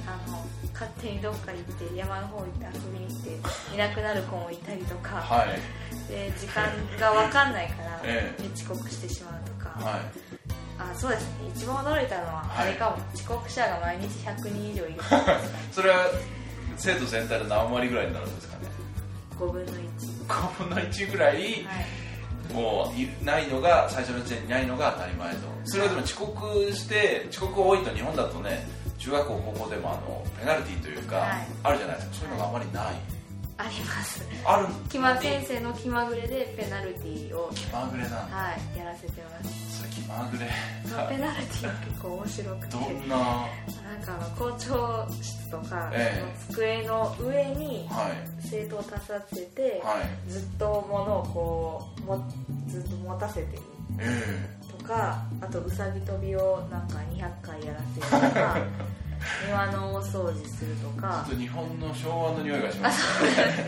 [0.08, 3.24] あの勝手にどっか行って山の方行って遊びに行っ
[3.70, 5.60] ていなくなる子もいたりとか、はい。
[6.10, 6.66] で時間
[7.00, 8.42] が分かんないから、 ええ。
[8.42, 10.02] で遅刻してしまうとか、はい。
[10.80, 11.52] あそうですね。
[11.56, 15.02] 一番驚いたのははいあれかも、遅刻者が毎日100人以上いる。
[15.72, 16.08] それは
[16.78, 18.68] 生徒全体で何割ぐらいになるんですかね
[19.40, 19.78] ？5分の1
[20.28, 22.54] 5分の1ぐらい、はい。
[22.54, 25.40] もういないのが最初の時点にいないのが当たり前と。
[25.66, 28.68] それはでも遅刻して遅刻多いと日本だとね
[29.02, 31.48] 中学校高校でもあのペナルティーというか、はい。
[31.64, 32.16] あるじゃないですか。
[32.18, 32.86] そういうのがあまりない、
[33.58, 34.22] あります。
[34.46, 34.68] ある。
[34.90, 39.78] 気ま先生の気まぐれでペナルティーを気まぐれなはいやらせてます。
[39.80, 40.46] それ気まぐれ。
[40.86, 42.72] ペナルティーが結構面白くて。
[42.78, 43.18] どんな？
[43.18, 48.48] なんかあの校長室とか、えその机の上にはい。
[48.48, 50.30] 生徒を立たせて、はい。
[50.30, 52.32] ずっと物をこうも
[52.68, 53.62] ずっと持たせている。
[54.00, 58.58] えとかあとうさぎ跳びをなんか200回やらせるとか
[59.48, 61.26] 庭の大掃除するとえか。
[61.28, 63.24] ちょっと日本の昭和の匂いがします。
[63.24, 63.68] ね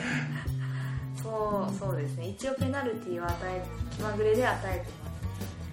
[1.21, 1.73] そう。
[1.79, 2.27] そうですね。
[2.27, 4.85] 一応ペナルティーを与え気まぐれで与えて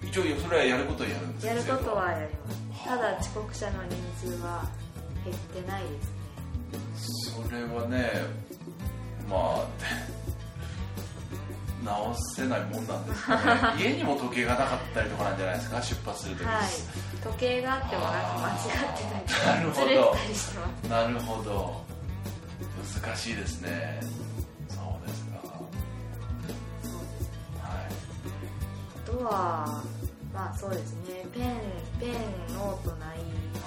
[0.03, 2.85] ま一応それはやることをやるんですすやることは生やります。
[2.85, 4.65] ただ遅刻者の人数は
[5.25, 5.89] 減ってないで
[6.97, 7.45] すね。
[7.47, 8.13] それはね
[9.29, 9.65] まあ
[11.85, 13.43] 直せないもんなんですかね。
[13.83, 15.83] 家にも時計がなかったりとかなんじゃないですか？
[15.83, 16.67] 出発するときに、はい。
[17.23, 18.57] 時計があってもなんか間違っ
[18.97, 19.03] て
[19.45, 19.85] たりなるほ
[20.89, 20.89] ど。
[20.89, 21.81] なるほど。
[23.03, 24.01] 難しいですね。
[24.69, 25.37] そうですか。
[25.39, 25.43] は
[27.83, 27.85] い。
[29.07, 29.83] あとは
[30.33, 31.25] まあそうですね。
[31.35, 31.43] ペン
[31.99, 32.15] ペン
[32.55, 33.19] ノートない、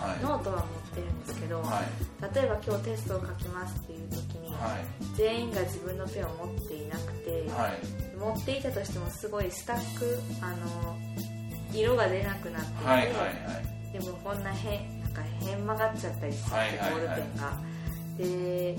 [0.09, 0.19] はい。
[0.23, 2.35] ノートは持ってるんですけど、はい。
[2.35, 5.15] 例えば今日テストを書きますっていう時に、はい。
[5.15, 8.17] 全員が自分のペンを持っていなくて、はい。
[8.17, 10.97] 持っていたとしてもすごいスタックあの
[11.73, 13.21] 色が出なくなっていて、はいはいは
[13.89, 13.99] い。
[13.99, 16.91] でもこんな変なんか変曲がっちゃったりしてて、はいはいはい。
[16.91, 17.73] ボールペンが。
[18.17, 18.77] で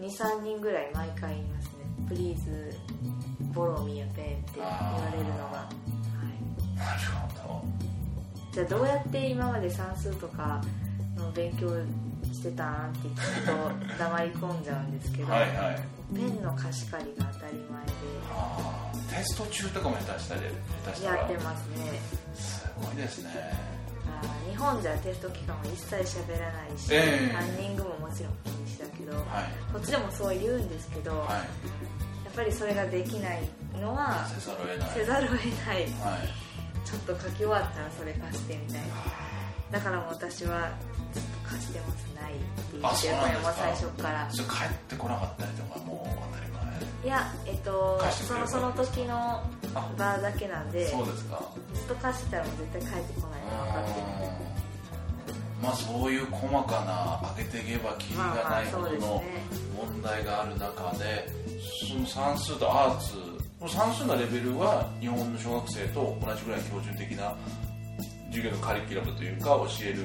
[0.00, 1.72] 23人ぐらい毎回言いますね
[2.08, 2.74] 「プリーズ
[3.52, 5.68] ボロミーペン」って言われるのが、は
[6.74, 7.00] い、なる
[7.36, 7.62] ほ
[8.52, 10.60] じゃあどうやって今まで算数とか
[11.22, 11.68] の勉強
[12.32, 15.80] してたんって聞くと黙り込んじゃうんですけど、どはいはい。
[16.14, 17.54] ペンの貸し借りが当たり
[18.30, 20.42] あーテスト中とかも下手したり
[21.04, 22.00] やってますね。
[22.34, 23.82] すごいですね。
[24.48, 27.32] 日本じゃテスト期間は一切喋らないし、ええ。
[27.32, 29.72] ランニングももちろん禁止だけど、はい。
[29.72, 31.28] こっちでもそう言うんですけど、はい。
[31.28, 31.36] や
[32.30, 33.48] っぱりそれができない
[33.80, 34.90] のはせざるを得ない。
[34.94, 35.76] せざるを得ない。
[35.76, 35.88] はい。
[36.84, 38.86] ちょっと書き終わったらそれ貸してみたいな。
[39.70, 40.70] だからもう私は
[41.58, 42.14] ずっと貸してます。
[42.14, 44.28] ないって言あってもう最初から。
[44.30, 46.52] それ帰ってこなかったりとかもう当たり
[47.04, 49.42] いやえっとそのその時の
[49.98, 51.42] だけなんで前そうですか。
[51.74, 54.06] ずっと貸してたらもう絶対帰ってこないの分かってる
[55.60, 59.24] まあそういう細かな上げていけばキリがないほどの
[59.76, 61.28] 問題がある中で
[61.88, 63.14] その算数とアーツ。
[63.58, 67.36] この算数のレベルは日本の小学生と同じぐらい標準的な
[68.30, 69.98] 授業のカリキュラムというか教える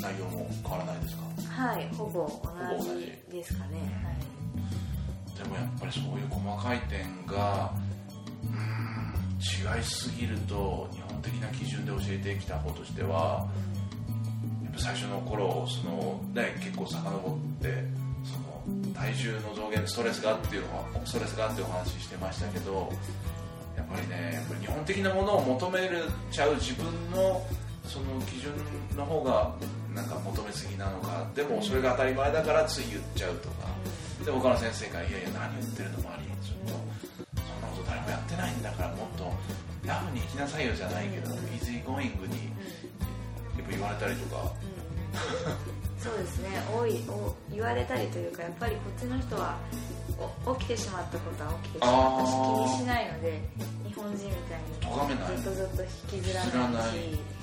[0.00, 1.22] 内容も変わらないですか？
[1.62, 2.28] はいほぼ
[2.78, 3.80] 同同じですかね、
[5.36, 7.72] でもやっぱりそういう細かい点が
[8.44, 13.48] うーん違いすぎると日本的な基準で教えてきた方としては
[14.64, 17.08] やっぱ最初の頃その、ね、結構遡
[17.60, 17.84] って
[18.24, 18.38] そ
[18.70, 22.92] の体重の増減でストレスがっていうのはストレスがってお話ししてましたけど
[23.76, 27.42] やっぱりねやっぱり日本的なものを求めるちゃう自分の
[27.84, 28.52] その基準
[28.96, 29.54] の方が
[29.98, 31.26] なんか求めすぎなのか。
[31.34, 33.66] でもそれが当たり前だからつい言っちゃうとか。
[34.24, 39.30] で他の先生が「いやいや何言ってるのもありちょっとそんなこと誰もやってないんだからもっと
[39.86, 42.50] ラフに生きなさいよ」じゃないけどイージーゴーイングに
[43.58, 44.52] やっぱ言われたりとか。
[45.98, 46.62] そうですね。
[46.70, 49.58] 多いお言われたりというかやっぱりこっちの人は
[50.46, 53.40] お起きてしまったことは起きてしまったし気にしないので
[53.86, 55.82] 日本人みたいにずっとずっと
[56.14, 57.18] 引きずらないし。
[57.32, 57.37] うん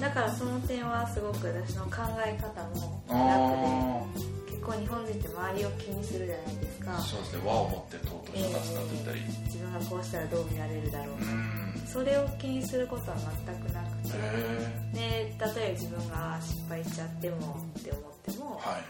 [0.00, 6.96] だからその点はすごく私の考え方もあ楽で結構日本人って周りを気にするじゃないですか。
[6.96, 7.42] あそうですね。
[7.46, 11.86] 和を持って尊しとか伝っていったり自分がこうしたらどう見られるだろううん。
[11.86, 14.16] それを気にすることは全くなくて。
[14.16, 17.36] へで例えば自分が失敗しちゃっても
[17.78, 18.80] って思ってもえはい。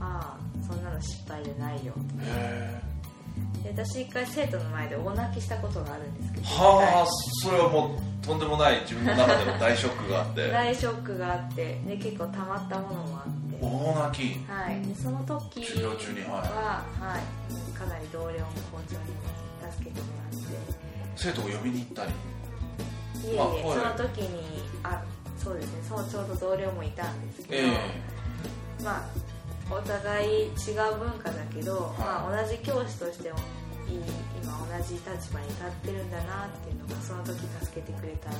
[0.00, 1.92] ああそんなの失敗じゃないよ。
[2.22, 2.80] へ
[3.64, 6.48] で私一回生徒の前で大泣きしたことがあるんですけえど。
[6.64, 7.06] はあ
[7.44, 10.48] それはもうとんでもない自分の中での大ショックがあって。
[10.50, 13.58] 大ショックがあってで結構たまったものもあって。
[13.60, 14.50] 大泣き。
[14.50, 16.28] はい、でその時授業中にはい。
[16.28, 16.36] は、
[17.00, 20.88] はい、かなり同僚も校長にも助けてもらって。
[21.16, 22.10] 生徒を呼びに行ったり。
[22.10, 25.02] いえいえ、その時にあ
[25.38, 25.82] そうですね。
[25.88, 27.72] そうちょうど同僚もいたんですけど、え
[28.84, 30.52] まあお互い違う
[30.98, 33.44] 文化だけど、まあ、同じ教師としてもいい
[33.94, 38.36] 今同じ立場に立ってるんだなっていうのがその時助けてくれたの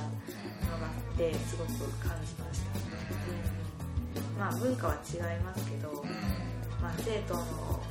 [0.77, 1.69] があってすごく
[2.05, 6.49] 感じました、うん、まあ文化は違いますけど、うん。
[6.81, 7.43] まあ、生徒の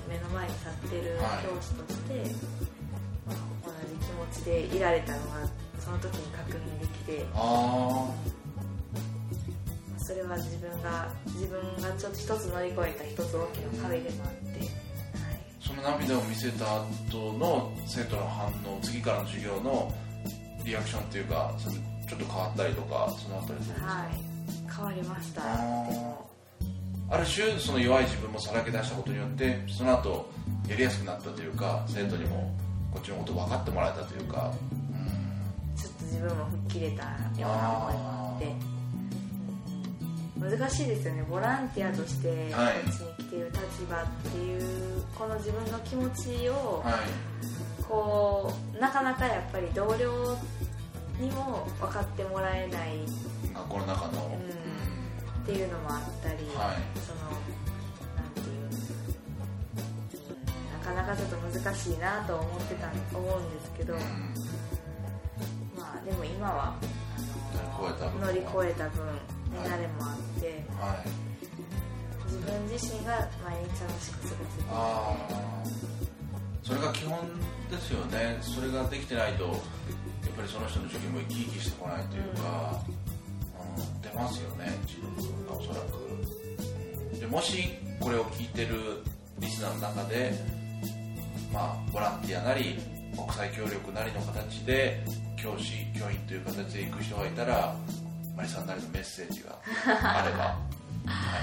[0.08, 2.34] 目の前に立ってる教師として、
[3.26, 5.44] まあ、同じ気持ちでいられたのが
[5.78, 8.08] その時に確認できてあ
[9.98, 14.28] それは自分が自分がちょっと一つ乗り越えた一つ大きな壁でもあ
[15.82, 19.92] 涙を見せた後の生徒の反応次からの授業の
[20.64, 25.42] リアクションっていうかちょっと変わったりとかそのあたりどうですか、はい、変わりました。
[27.10, 30.28] ある種その弱い自分もさらけ出したことによってその後
[30.68, 32.54] やりやすくなったというか生徒にも
[32.92, 34.52] こっちのこと分かってもらえたというか
[34.92, 35.76] うん。
[35.76, 38.46] ちょっと自分も吹っ切れたような思いもあって
[40.38, 41.22] 難しいですよね。
[41.28, 42.80] ボランティアとしてこはい。
[42.80, 46.94] っちに来ている立場っていうこの自分の気持ちをはい。
[47.88, 50.36] こうなかなかやっぱり同僚
[51.18, 52.98] にも分かってもらえない
[53.54, 54.24] 学校の中の、ん。
[54.26, 56.76] っていうのもあったり、はい。
[57.00, 57.30] その
[58.14, 58.70] なんていう、うん
[60.94, 64.00] なかなかちょっと難しいなと思ってた思うんですけど、うん。
[65.78, 66.74] まあでも今は
[67.80, 69.04] あの乗り越えた分、
[69.50, 69.68] ねはい。
[69.70, 71.28] 慣れもあってはい
[72.28, 75.88] 自分自身が毎日楽しく過ごせているああ
[76.62, 77.18] それが基本
[77.70, 79.52] ですよねそれができてないとやっ
[80.36, 82.78] ぱりその人の受験も生き生きしてこないというか、
[83.76, 85.96] うん、出ますよね自分がおそらく
[87.12, 87.64] うんでもし
[88.00, 88.76] これを聞いてる
[89.38, 90.32] リスナーの中で
[91.52, 92.78] まあボランティアなり
[93.16, 95.02] 国際協力なりの形で
[95.36, 97.74] 教師教員という形で行く人がいたら
[98.38, 100.56] マリさんなりのメッセージがあれば、
[101.06, 101.38] は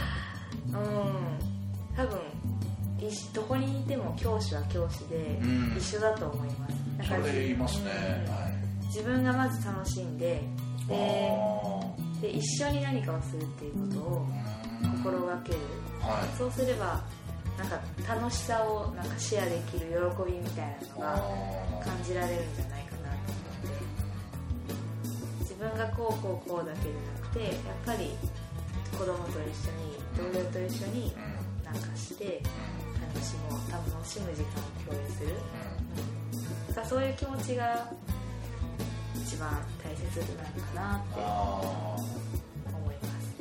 [0.66, 1.98] いうん。
[1.98, 2.20] 多分
[3.34, 5.76] どこにいても教師は教師でうん。
[5.78, 6.74] 一緒だと思います。
[6.98, 7.92] だからそれで言いますね、
[8.26, 8.86] うんはい。
[8.86, 10.42] 自分がまず楽しんで
[12.22, 14.28] で一緒に何かをするっていうことを
[15.04, 15.58] 心がける。
[16.00, 16.38] はい。
[16.38, 17.04] そうすれば
[17.58, 17.78] なんか
[18.08, 22.85] 楽しさをなんかシェアできる喜びみたいなのがあ感じられるんじゃない
[25.69, 27.54] 分がこうこうこうだけじゃなくてやっ
[27.86, 28.12] ぱり
[28.91, 31.13] 子供と一緒に同僚と一緒に
[31.63, 32.41] なんかして
[33.01, 35.34] 楽しもう楽しむ時間を共有する、
[36.78, 37.91] うん、そういう気持ちが
[39.15, 39.49] 一番
[39.84, 41.95] 大切なのかなってあ
[42.67, 43.34] 思います。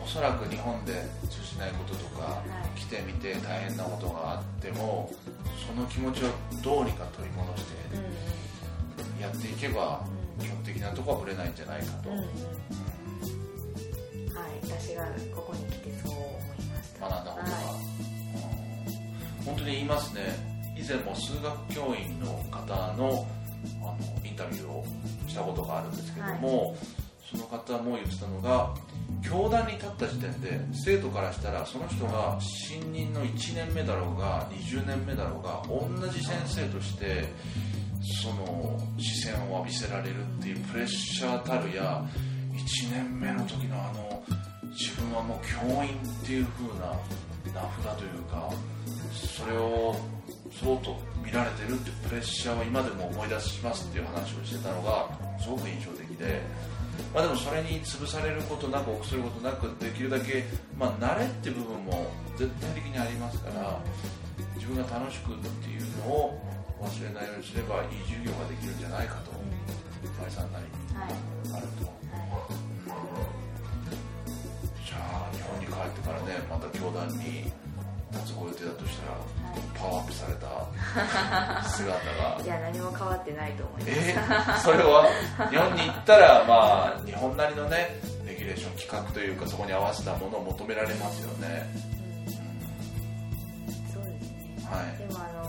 [0.00, 0.04] ー。
[0.04, 0.92] おそらく日本で
[1.30, 2.42] 通じないこととか、
[2.76, 2.80] い。
[2.80, 5.10] 来てみて大変なことがあっても
[5.66, 6.28] その気持ちを
[6.62, 7.72] どうにか取り戻して
[9.18, 10.04] うやっていけば
[10.40, 12.18] 基本的なところはぶれないんじゃないかと、んうん。
[12.18, 12.32] うんはい
[14.64, 17.08] 私がここに来てそう思いました。
[17.08, 18.02] 学んだことが、はうん
[19.44, 20.52] 本当に言いますね。
[20.76, 23.26] 以前も数学教員の方の
[23.82, 24.84] あのインタビューを
[25.28, 26.76] したことがあるんですけども、
[27.30, 28.74] その方も言ってたのが
[29.22, 37.28] 教壇に立った時点で生徒からしたらその人が新任の1年目だろうが20年目だろうが同じ先生として
[38.02, 42.04] その視線を浴びせられるっていうプレッシャーたるや
[42.52, 44.22] 1年目の時のあの
[44.70, 46.96] 自分はもう教員っていう風な
[47.54, 48.50] 名札というか
[49.12, 49.94] それを
[50.50, 55.08] そうと見られてるってプレッシャーを今でも思い出しますっていう話をしてたのが
[55.40, 56.40] すごく印象的で、
[57.14, 60.44] まあ、でもそれに潰されることなく臆することなくできるだけ、
[60.78, 63.80] まあ、慣れって部分も絶対的にありますから
[64.56, 69.30] 自分が楽しくっていうのを忘れないようにすればいい授業ができるんじゃないかと
[70.18, 70.64] マリさんなり
[71.54, 71.86] あると。
[74.86, 77.50] じゃあ日本に帰ってからねまた教団に
[78.12, 79.18] 立つご予定だとしたら
[79.74, 85.08] パワーアップされた姿がいや何も変わってないと思います、 えー、それは
[85.50, 91.66] 日本に行ったらまあ日本なりのねレギュレーション企画というかそこに合わせたものを求められますよね。
[91.76, 93.74] うん。
[93.92, 94.68] そうですね。
[94.70, 94.98] はい。
[94.98, 95.41] でもあの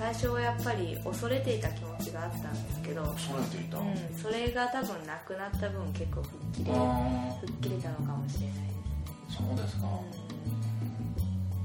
[0.00, 8.62] 最初はやっぱり恐れていた気持ちがあったんですけど、恐れていた、うん、それが多分なくなった分結構吹っ切れあ吹っ切れたのかもしれないで
[9.28, 9.86] すそうですか、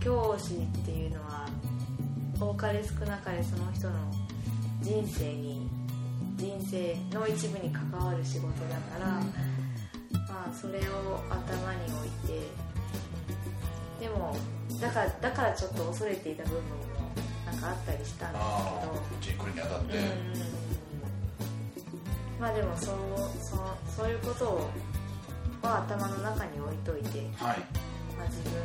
[0.01, 1.47] 教師っていうのは
[2.37, 3.95] 多かれ少なかれその人の
[4.81, 5.69] 人生に
[6.35, 9.07] 人生の一部に関わる仕事だから、
[10.27, 14.35] まあ、それを頭に置いてでも
[14.81, 16.84] だからだからちょっと恐れていた部分も
[17.55, 19.93] なんかあったりしたんですああうちに来るにあたって、
[22.39, 22.95] まあでもそう
[23.39, 23.59] そう
[23.95, 24.69] そういうことを
[25.61, 27.59] は頭の中に置いといて、はい。
[28.17, 28.61] まあ、自分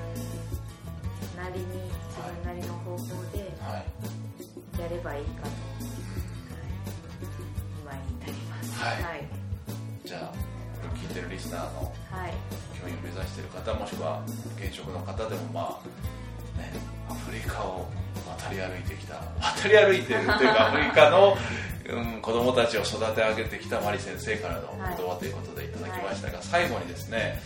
[1.36, 1.66] なりに
[2.08, 3.86] 自分なりの方法ではい。
[4.80, 5.60] やればいいかと、はい、
[7.82, 8.78] 今に至ります。
[8.78, 9.02] はい。
[9.02, 9.28] はい、
[10.04, 10.34] じゃあこ
[10.82, 12.32] れを聞いてるリスナーのはい。
[12.80, 14.22] 教員を目指している方もしくは
[14.56, 15.80] 現職の方でもま
[16.56, 16.72] あね
[17.10, 17.88] アフリカを
[18.38, 19.14] 渡り歩いてきた。
[19.40, 21.36] 渡り歩いてるというかアフリカの、
[21.88, 27.40] うん、子供たちを育て上げてきたマリ先生からの言葉ということでいただきましたが、最後にですね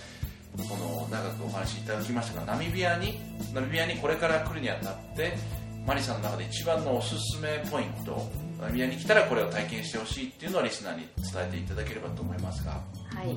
[0.68, 3.18] この長くお話しいただきましたがナミビアに
[3.52, 5.36] ナミビアにこれから来るにあたって
[5.84, 12.72] マリさんの中で一番のおすすめポイントナミビアに来たらこれを体験してほしいっていうのをリスナーに伝えていただければと思いますが。
[12.72, 12.78] は
[13.24, 13.36] い、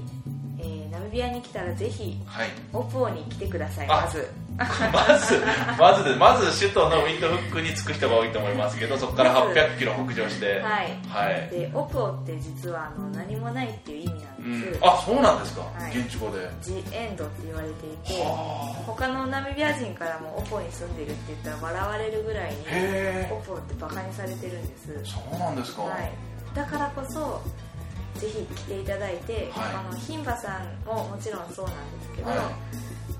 [0.59, 2.49] えーナミビアに来たらぜひはい。
[2.73, 3.87] オポーに来てください。
[3.89, 4.27] あまず。
[4.57, 5.43] まず、
[5.77, 10.97] まずで、まず首都のウィンドフックに着く人が多いと思いますけど、そこから800キロ北上して、はい。
[11.07, 11.49] はい。
[11.51, 15.99] でオポーって実はあの何もないっていう意味うなんです、ん、あ、そうなんですか、はい。
[15.99, 16.49] 現地語で。
[16.63, 18.27] ジエンドって言われていては
[18.87, 22.69] 他のナミビア人からもオポに住んでるって言ったら笑われるぐらいにあ。
[22.71, 24.99] へオポってバカにされてるんです。
[25.03, 25.83] そうなんですか。
[25.83, 26.11] はい、
[26.55, 27.41] だからこそ
[28.19, 29.75] ぜひ来ていただいて、はい。
[29.75, 32.39] あの牝馬さんももちろんそうなんですけど、はい。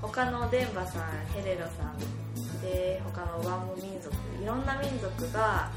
[0.00, 1.02] 他のデンバさん
[1.34, 1.98] ヘレロさん
[2.62, 5.70] で他のワンモ民族いろんな民族が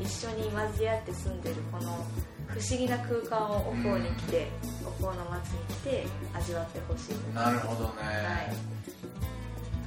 [0.00, 2.04] 一緒に混じり合って住んでるこの
[2.46, 4.48] 不思議な空間をオポーに来て、
[4.86, 8.78] オポーの街に来て味わってほしいなるほどね、はい。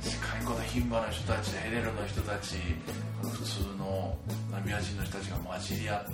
[0.04, 2.56] 確かにこの牝馬の人たちヘレルの人たち
[3.22, 4.18] 普通の
[4.52, 6.12] ナミア人の人たちが混じり合って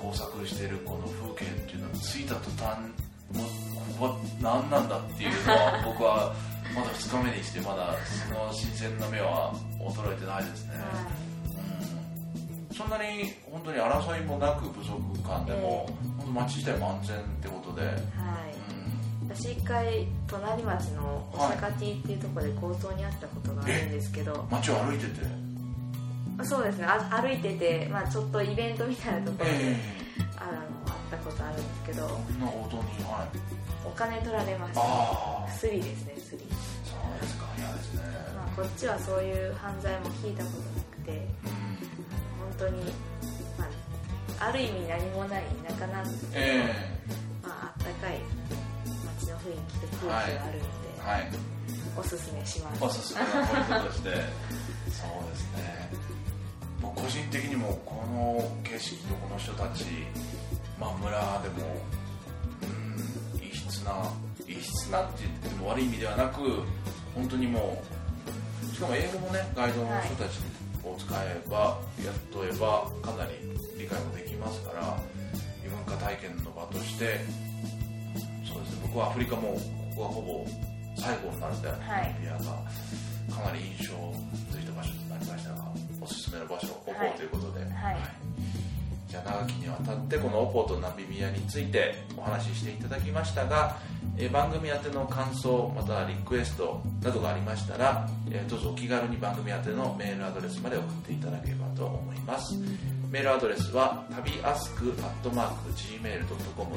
[0.00, 6.34] 工作してるこの風景っていうのを着いた途端もうここは何なんだっていうのは僕は
[6.74, 7.94] まだ2日目にしてまだ
[8.28, 11.10] その新鮮な目は衰えてないですね、は
[12.70, 12.76] うん。
[12.76, 15.88] そんなに本当に争いもなく部族間でも、
[16.18, 17.96] 本当町自体も安全ってことで、い、はい。
[19.22, 19.28] うん。
[19.28, 25.49] 私一回隣町のおさかティっていうところで強盗にあったことがあるんですけど、街を歩いてて、
[26.44, 26.84] そうですね。
[26.86, 29.76] あ歩いてて、まあ、ちょっとイベントみたいなところで、え
[30.36, 30.50] あの
[30.86, 33.38] あったことあるんですけどえこんな強盗にはい。
[33.86, 35.48] お金取られましたああ。
[35.50, 36.38] スリですねスリ、
[36.84, 37.46] そうですか。
[37.58, 38.02] 嫌ですね、
[38.36, 41.50] まあ、こっちはそういう犯罪も聞いたことなくてうん。
[42.58, 42.84] 本当に、
[43.58, 43.64] ま
[44.40, 46.98] あ、ある意味何もない田舎なんですけど、え
[47.42, 48.20] まあ、あったかい
[49.18, 50.60] 街の雰囲気と空気があるので、
[50.98, 51.28] えはい。
[51.96, 52.84] おすすめします。
[52.84, 54.08] おすすめのポイントとして。
[54.10, 55.88] そうですね。
[55.90, 56.19] 僕
[56.88, 59.84] 個人的にもこの景色とこの人たち、
[60.78, 61.10] まあ、村
[61.42, 61.76] でも
[62.62, 64.12] うん異質な
[64.46, 66.40] 異質なって言っても悪い意味ではなく
[67.14, 67.82] 本当にも
[68.72, 70.38] うしかも英語もねガイドの人たち
[70.82, 73.32] を使えば、やっとえばかなり
[73.78, 74.98] 理解もできますから
[75.62, 77.20] 異文化体験の場として
[78.50, 79.60] そうですね僕はアフリカもこ
[79.96, 80.46] こはほぼ
[80.96, 82.16] 最後になるんで、はい。
[82.18, 83.94] エリアがかなり印象
[86.00, 87.96] おすすめの場所オポということで、はい。
[89.08, 93.76] じゃあ長きにわたってこのオポーとナビミアについてお話ししていただきましたが、
[94.16, 102.54] えー番組宛ての感想またはリクエストなどがありましたら、えーどうぞお気軽に番組宛てのメールアドレスまで送っていただければと思います。
[103.10, 106.76] メールアドレスは旅アスクアットマーク Gmail.com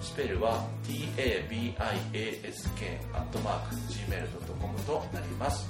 [0.00, 1.76] スペルは tabiask
[3.12, 5.68] アットマーク Gmail.com となります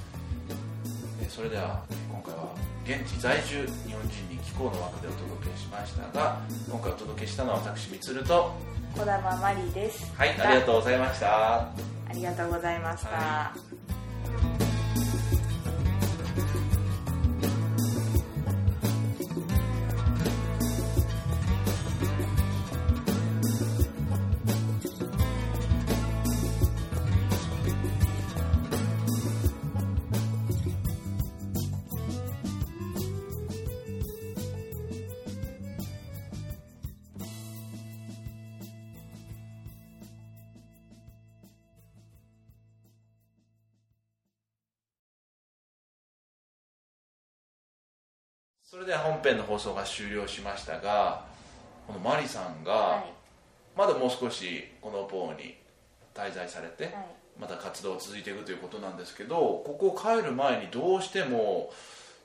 [1.25, 2.53] えーそれではえー今回は
[2.85, 8.51] 現地在住日本人に気候の枠でお届けしましたが今回お届けしたのは私みつると
[8.95, 10.13] 児玉マリーです。
[10.15, 11.61] はいありがとうございました。
[11.61, 13.53] ありがとうございました、は
[48.85, 51.25] れでは本編の放送が終了しましたが
[51.87, 53.13] このマリさんがはい。
[53.77, 55.57] まだもう少しこのポーに
[56.13, 56.93] 滞在されて、はい。
[57.37, 61.73] また活動を続いていくということなんですけどここ帰る前にどうしても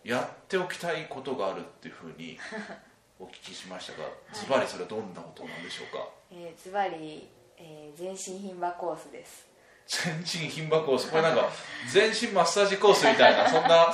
[0.04, 2.38] やっておきたいことがあるっていうふうに
[3.18, 6.06] お聞きしましたがズバリそれはどんなことなんでしょうか？
[6.30, 9.46] えーズバリ、えー全身牝馬コースです
[9.90, 11.10] 全身牝馬コース。
[11.10, 11.50] これなんか
[11.92, 13.92] 全身マッサージコースみたいなそんな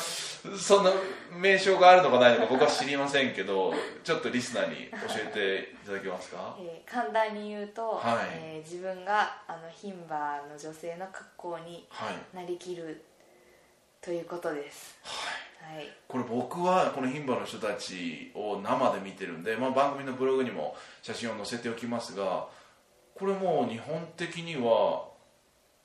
[0.58, 0.92] そんな
[1.36, 3.72] 名称があるのかないのか僕は知りませんけど
[4.04, 6.56] ちょっとリスナーに教えていただけますか？
[6.60, 8.28] えー簡単に言うと、はい。
[8.32, 12.36] えー自分があの牝馬の女性の格好にはい。
[12.36, 13.02] なりきる
[14.02, 14.98] ということです。
[15.02, 15.88] はい。
[16.06, 22.46] これ僕はこの牝馬の人たちを生で見てるんで、まあ、番組のブログにも写真を載せておきますが
[23.14, 25.08] これもう日本的には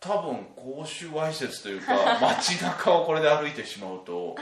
[0.01, 4.35] 多分公衆わいせつというか 街中をこれで歩いてしまうと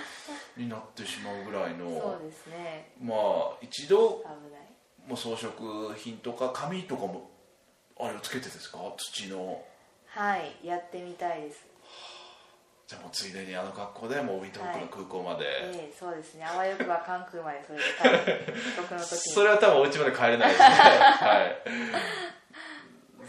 [0.57, 2.91] になってしまうぐらいそうのですね。
[3.01, 3.18] まあ
[3.62, 4.24] 一度
[5.05, 5.51] もう装飾
[5.95, 7.30] 品とか紙とかも
[7.99, 8.78] あれをつけてですか？
[8.97, 9.62] 土の。
[10.07, 11.68] はいやってみたいです。
[12.88, 16.45] じゃあもうついでにあの格好でもうウィントホックの空港まで、ええそうですね。
[16.45, 19.18] あわよくば関空までそれで帰る僕の時に。
[19.36, 20.66] それは多分お家まで帰れないですね。
[20.72, 22.39] はい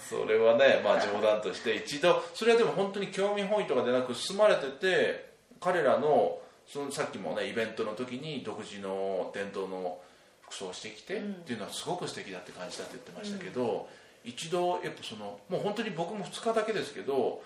[0.08, 5.30] それはねまあ冗談として一度それはでも本当に興味本位とかでなく住まれてて
[5.60, 9.98] 彼らのそのさっきもねイベントの時に独自の伝統の
[10.50, 11.32] 服装をしてきて、うん。
[11.32, 13.88] っていうのはすごく素敵だって感じたって言ってましたけど、
[14.24, 17.42] 一度やっぱそのもう本当に僕も2日だけですけど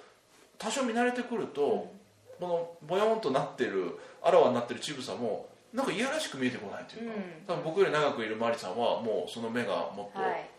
[0.59, 1.93] 多少見慣れてくると、
[2.41, 7.23] このボヨンとなってるあらわになってる乳房もなんかいやらしく見えてこないというか、うん。
[7.47, 10.54] 多分僕より長くいるマリさんはもうその目がもっとはい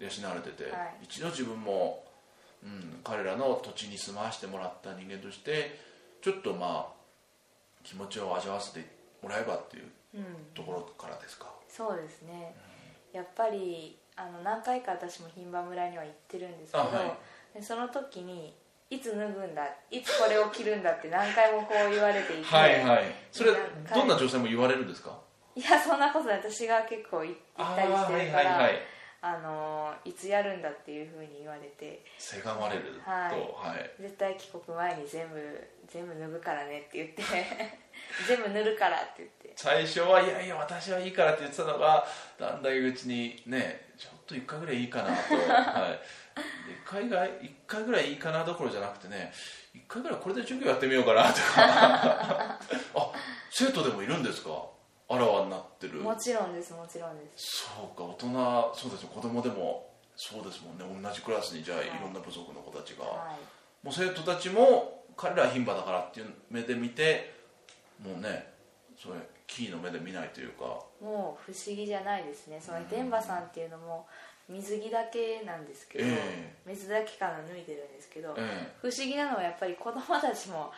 [0.00, 0.96] 養われてて、はい。
[1.04, 2.04] 一度自分も、
[2.64, 5.78] うん、彼らの土地に住まわしてもらった人間として
[6.22, 6.92] ちょっとまあ
[7.84, 8.84] 気持ちを味わわせて
[9.22, 9.84] もらえばっていう
[10.14, 10.24] うん。
[10.54, 12.54] ところからですか、そうですね。
[13.12, 17.04] やっぱりあの何回か私も牝馬村には行ってるんですけど、あは
[17.54, 17.58] い。
[17.58, 18.54] でその時に
[18.90, 23.04] いつ脱ぐんだいつこれを着るんだって何回もこう言われていてはいはい。
[23.30, 23.52] それ
[23.94, 25.16] どんな女性も言われるんですか？
[25.56, 26.38] いやそんなことない。
[26.38, 28.72] 私が結構行ったりしてるからはいはいはい
[29.22, 32.02] あのいつやるんだっていうふうに言われて。
[32.18, 33.32] せがまれるとはい。
[33.32, 33.90] はい。
[34.00, 37.22] 絶対帰国前に全部全部脱ぐからねって言って。
[38.26, 39.52] 全部塗るからって言って。
[39.56, 42.06] 最初はいやいや私はいいからって言ってたのが
[42.38, 49.32] だんだんうちにねちょっと1回ぐらいいいかなと、 はい、で1回が一回ぐらいいいかなどころじゃなくてね
[49.74, 52.58] 1回ぐらいこれで授業やってみようかなとか。
[52.94, 53.12] あ
[53.50, 54.69] 生徒でもいるんですか？
[55.10, 55.94] あらわになってる。
[56.00, 57.66] もちろんですもちろんです。
[57.66, 61.02] そうか大人そうですね子供でもそうですもんね。
[61.02, 61.86] 同じクラスにじゃあはい。
[61.88, 63.36] いろんな部族の子たちが、は
[63.82, 67.34] もう生徒たちも彼らは牝馬だからっていう目で見て
[67.98, 68.52] もうね
[68.96, 69.14] それ
[69.48, 70.78] キーの目で見ないというか。
[71.00, 72.60] いもう不思議じゃないですね。
[72.64, 74.06] その天馬さんっていうのも
[74.48, 78.74] 水着だけなんですけど、え水だけから脱いでるんですけど、え。
[78.80, 80.70] 不思議なのはやっぱり子供たちも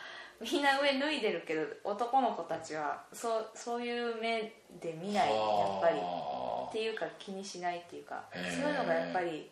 [0.43, 4.41] みんな上脱いでるけど男の子たちはそうそういう目
[4.81, 5.97] で見ないやっぱり。
[5.97, 9.49] はあっていうか気にしないっていうかそういうのがやっぱり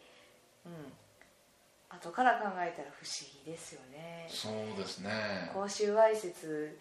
[0.66, 0.74] うん。
[1.94, 4.26] 後から考えたら不思議ですよね。
[4.28, 5.12] そうですね。
[5.54, 6.80] 公衆わいせつ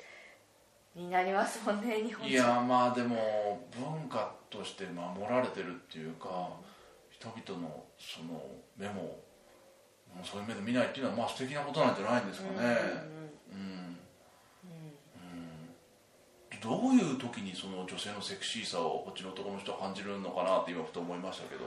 [0.95, 2.31] になりますもんね日本人。
[2.31, 6.51] いやまあでも文化として守られてるっていうか
[7.11, 8.41] 人々のその
[8.79, 9.19] 目も
[10.23, 12.57] そういう目で見ないっていうのはまあ素敵なことなんじゃないんですかね。
[12.57, 13.75] うんうんうん。
[13.75, 13.80] うん
[16.63, 21.65] どういう時にその女性のセクシーさをこっちの男の人は感じるのかなって今ふと思いましたけど。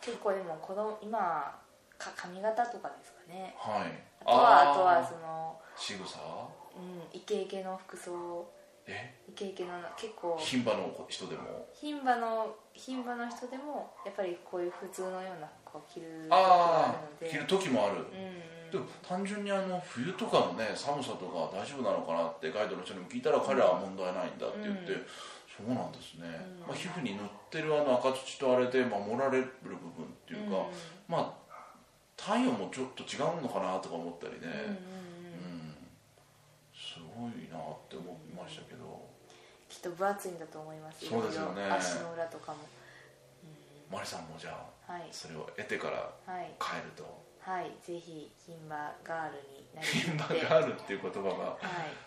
[0.00, 1.18] 結構でも子供今
[1.96, 3.54] か髪型とかですかね。
[3.56, 3.92] はい。
[4.26, 6.18] あとはあーとはその、仕草？
[6.76, 8.44] うん、イケイケの服装。
[8.86, 9.14] え？
[9.28, 10.36] イケイケの結構。
[10.38, 11.66] 牝馬の人でも？
[11.72, 25.06] 牝馬の牝馬の人でもやっぱりこういう普通のような服を着るああ着る時もある、うんでも単純にあの冬とかのね寒さとか大丈夫なのかなってガイドの人にも聞いたら彼らは問題ないんだって言って、うん。
[25.46, 26.26] そうなんですね、
[26.66, 26.66] うん。
[26.66, 30.66] まあ、皮膚に塗ってるあの赤土とあれで守られる部分っていうか、
[31.06, 31.54] まあ
[32.18, 35.78] 体温もちょっと違うのかなとか思ったりね、うんうんうんうん。
[36.74, 38.90] すごいなって思いましたけど、
[39.70, 41.06] きっと分厚いんだと思います。
[41.06, 41.62] そうですよね。
[41.70, 42.58] 足の裏とかも、
[43.86, 44.58] マリさんもじゃ
[44.88, 45.06] あはい。
[45.12, 46.50] それを得てからはい。
[46.58, 47.04] 帰ると。
[47.04, 47.33] はい
[47.86, 51.36] ぜひ牝馬ガールになり牝馬きってがあるっていう言葉がはい、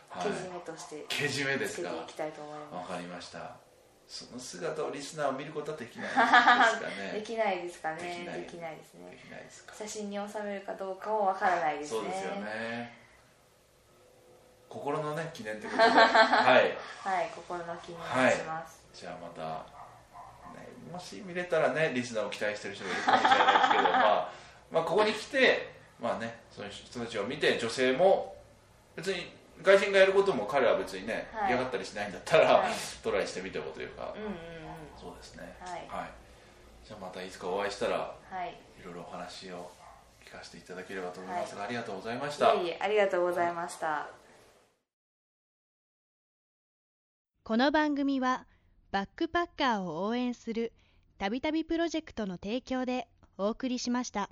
[0.09, 0.27] はい。
[0.29, 1.89] けじめとしてけじめですか？
[1.89, 3.55] つけていきたいと思いまわかりました。
[4.07, 7.11] その姿をリスナーを見ることはできないですかす、ね。
[7.19, 8.25] できないですかね。
[8.25, 8.75] できない。
[8.77, 9.11] ですね。
[9.11, 9.75] できないですか？
[9.75, 11.99] 写真に収めるかどうかもわからないですね。
[11.99, 12.97] そうですよね。
[14.69, 15.89] 心のね記念ということで。
[15.91, 16.77] はい。
[17.03, 19.41] はい心の気にします、じゃあまた、
[20.59, 24.31] ね、もし見れたらねリスナーを期待してる人がいるかもしれないですけどまあ、
[24.71, 28.35] まあここに来てまあねそういう人たちを見て女性も
[28.95, 29.31] 別に
[29.63, 31.49] 外人がやることも彼は別にね、はい。
[31.49, 32.73] 嫌がったりしないんだったら、はい。
[33.03, 34.35] トライしてみてもというか、うんうんうん。
[34.99, 35.57] そうですね。
[35.59, 36.11] はい。
[36.85, 38.55] じゃあまたいつかお会いしたらはい。
[38.79, 39.71] いろいろお話を
[40.23, 42.53] 聞かせていただければと思いますが、ありがとうございました。
[42.53, 44.07] いえいえありがとうございました、
[47.43, 48.45] この番組は
[48.91, 50.73] バックパッカーを応援する
[51.17, 53.07] たびたびプロジェクトの提供で
[53.37, 54.29] お送りしました。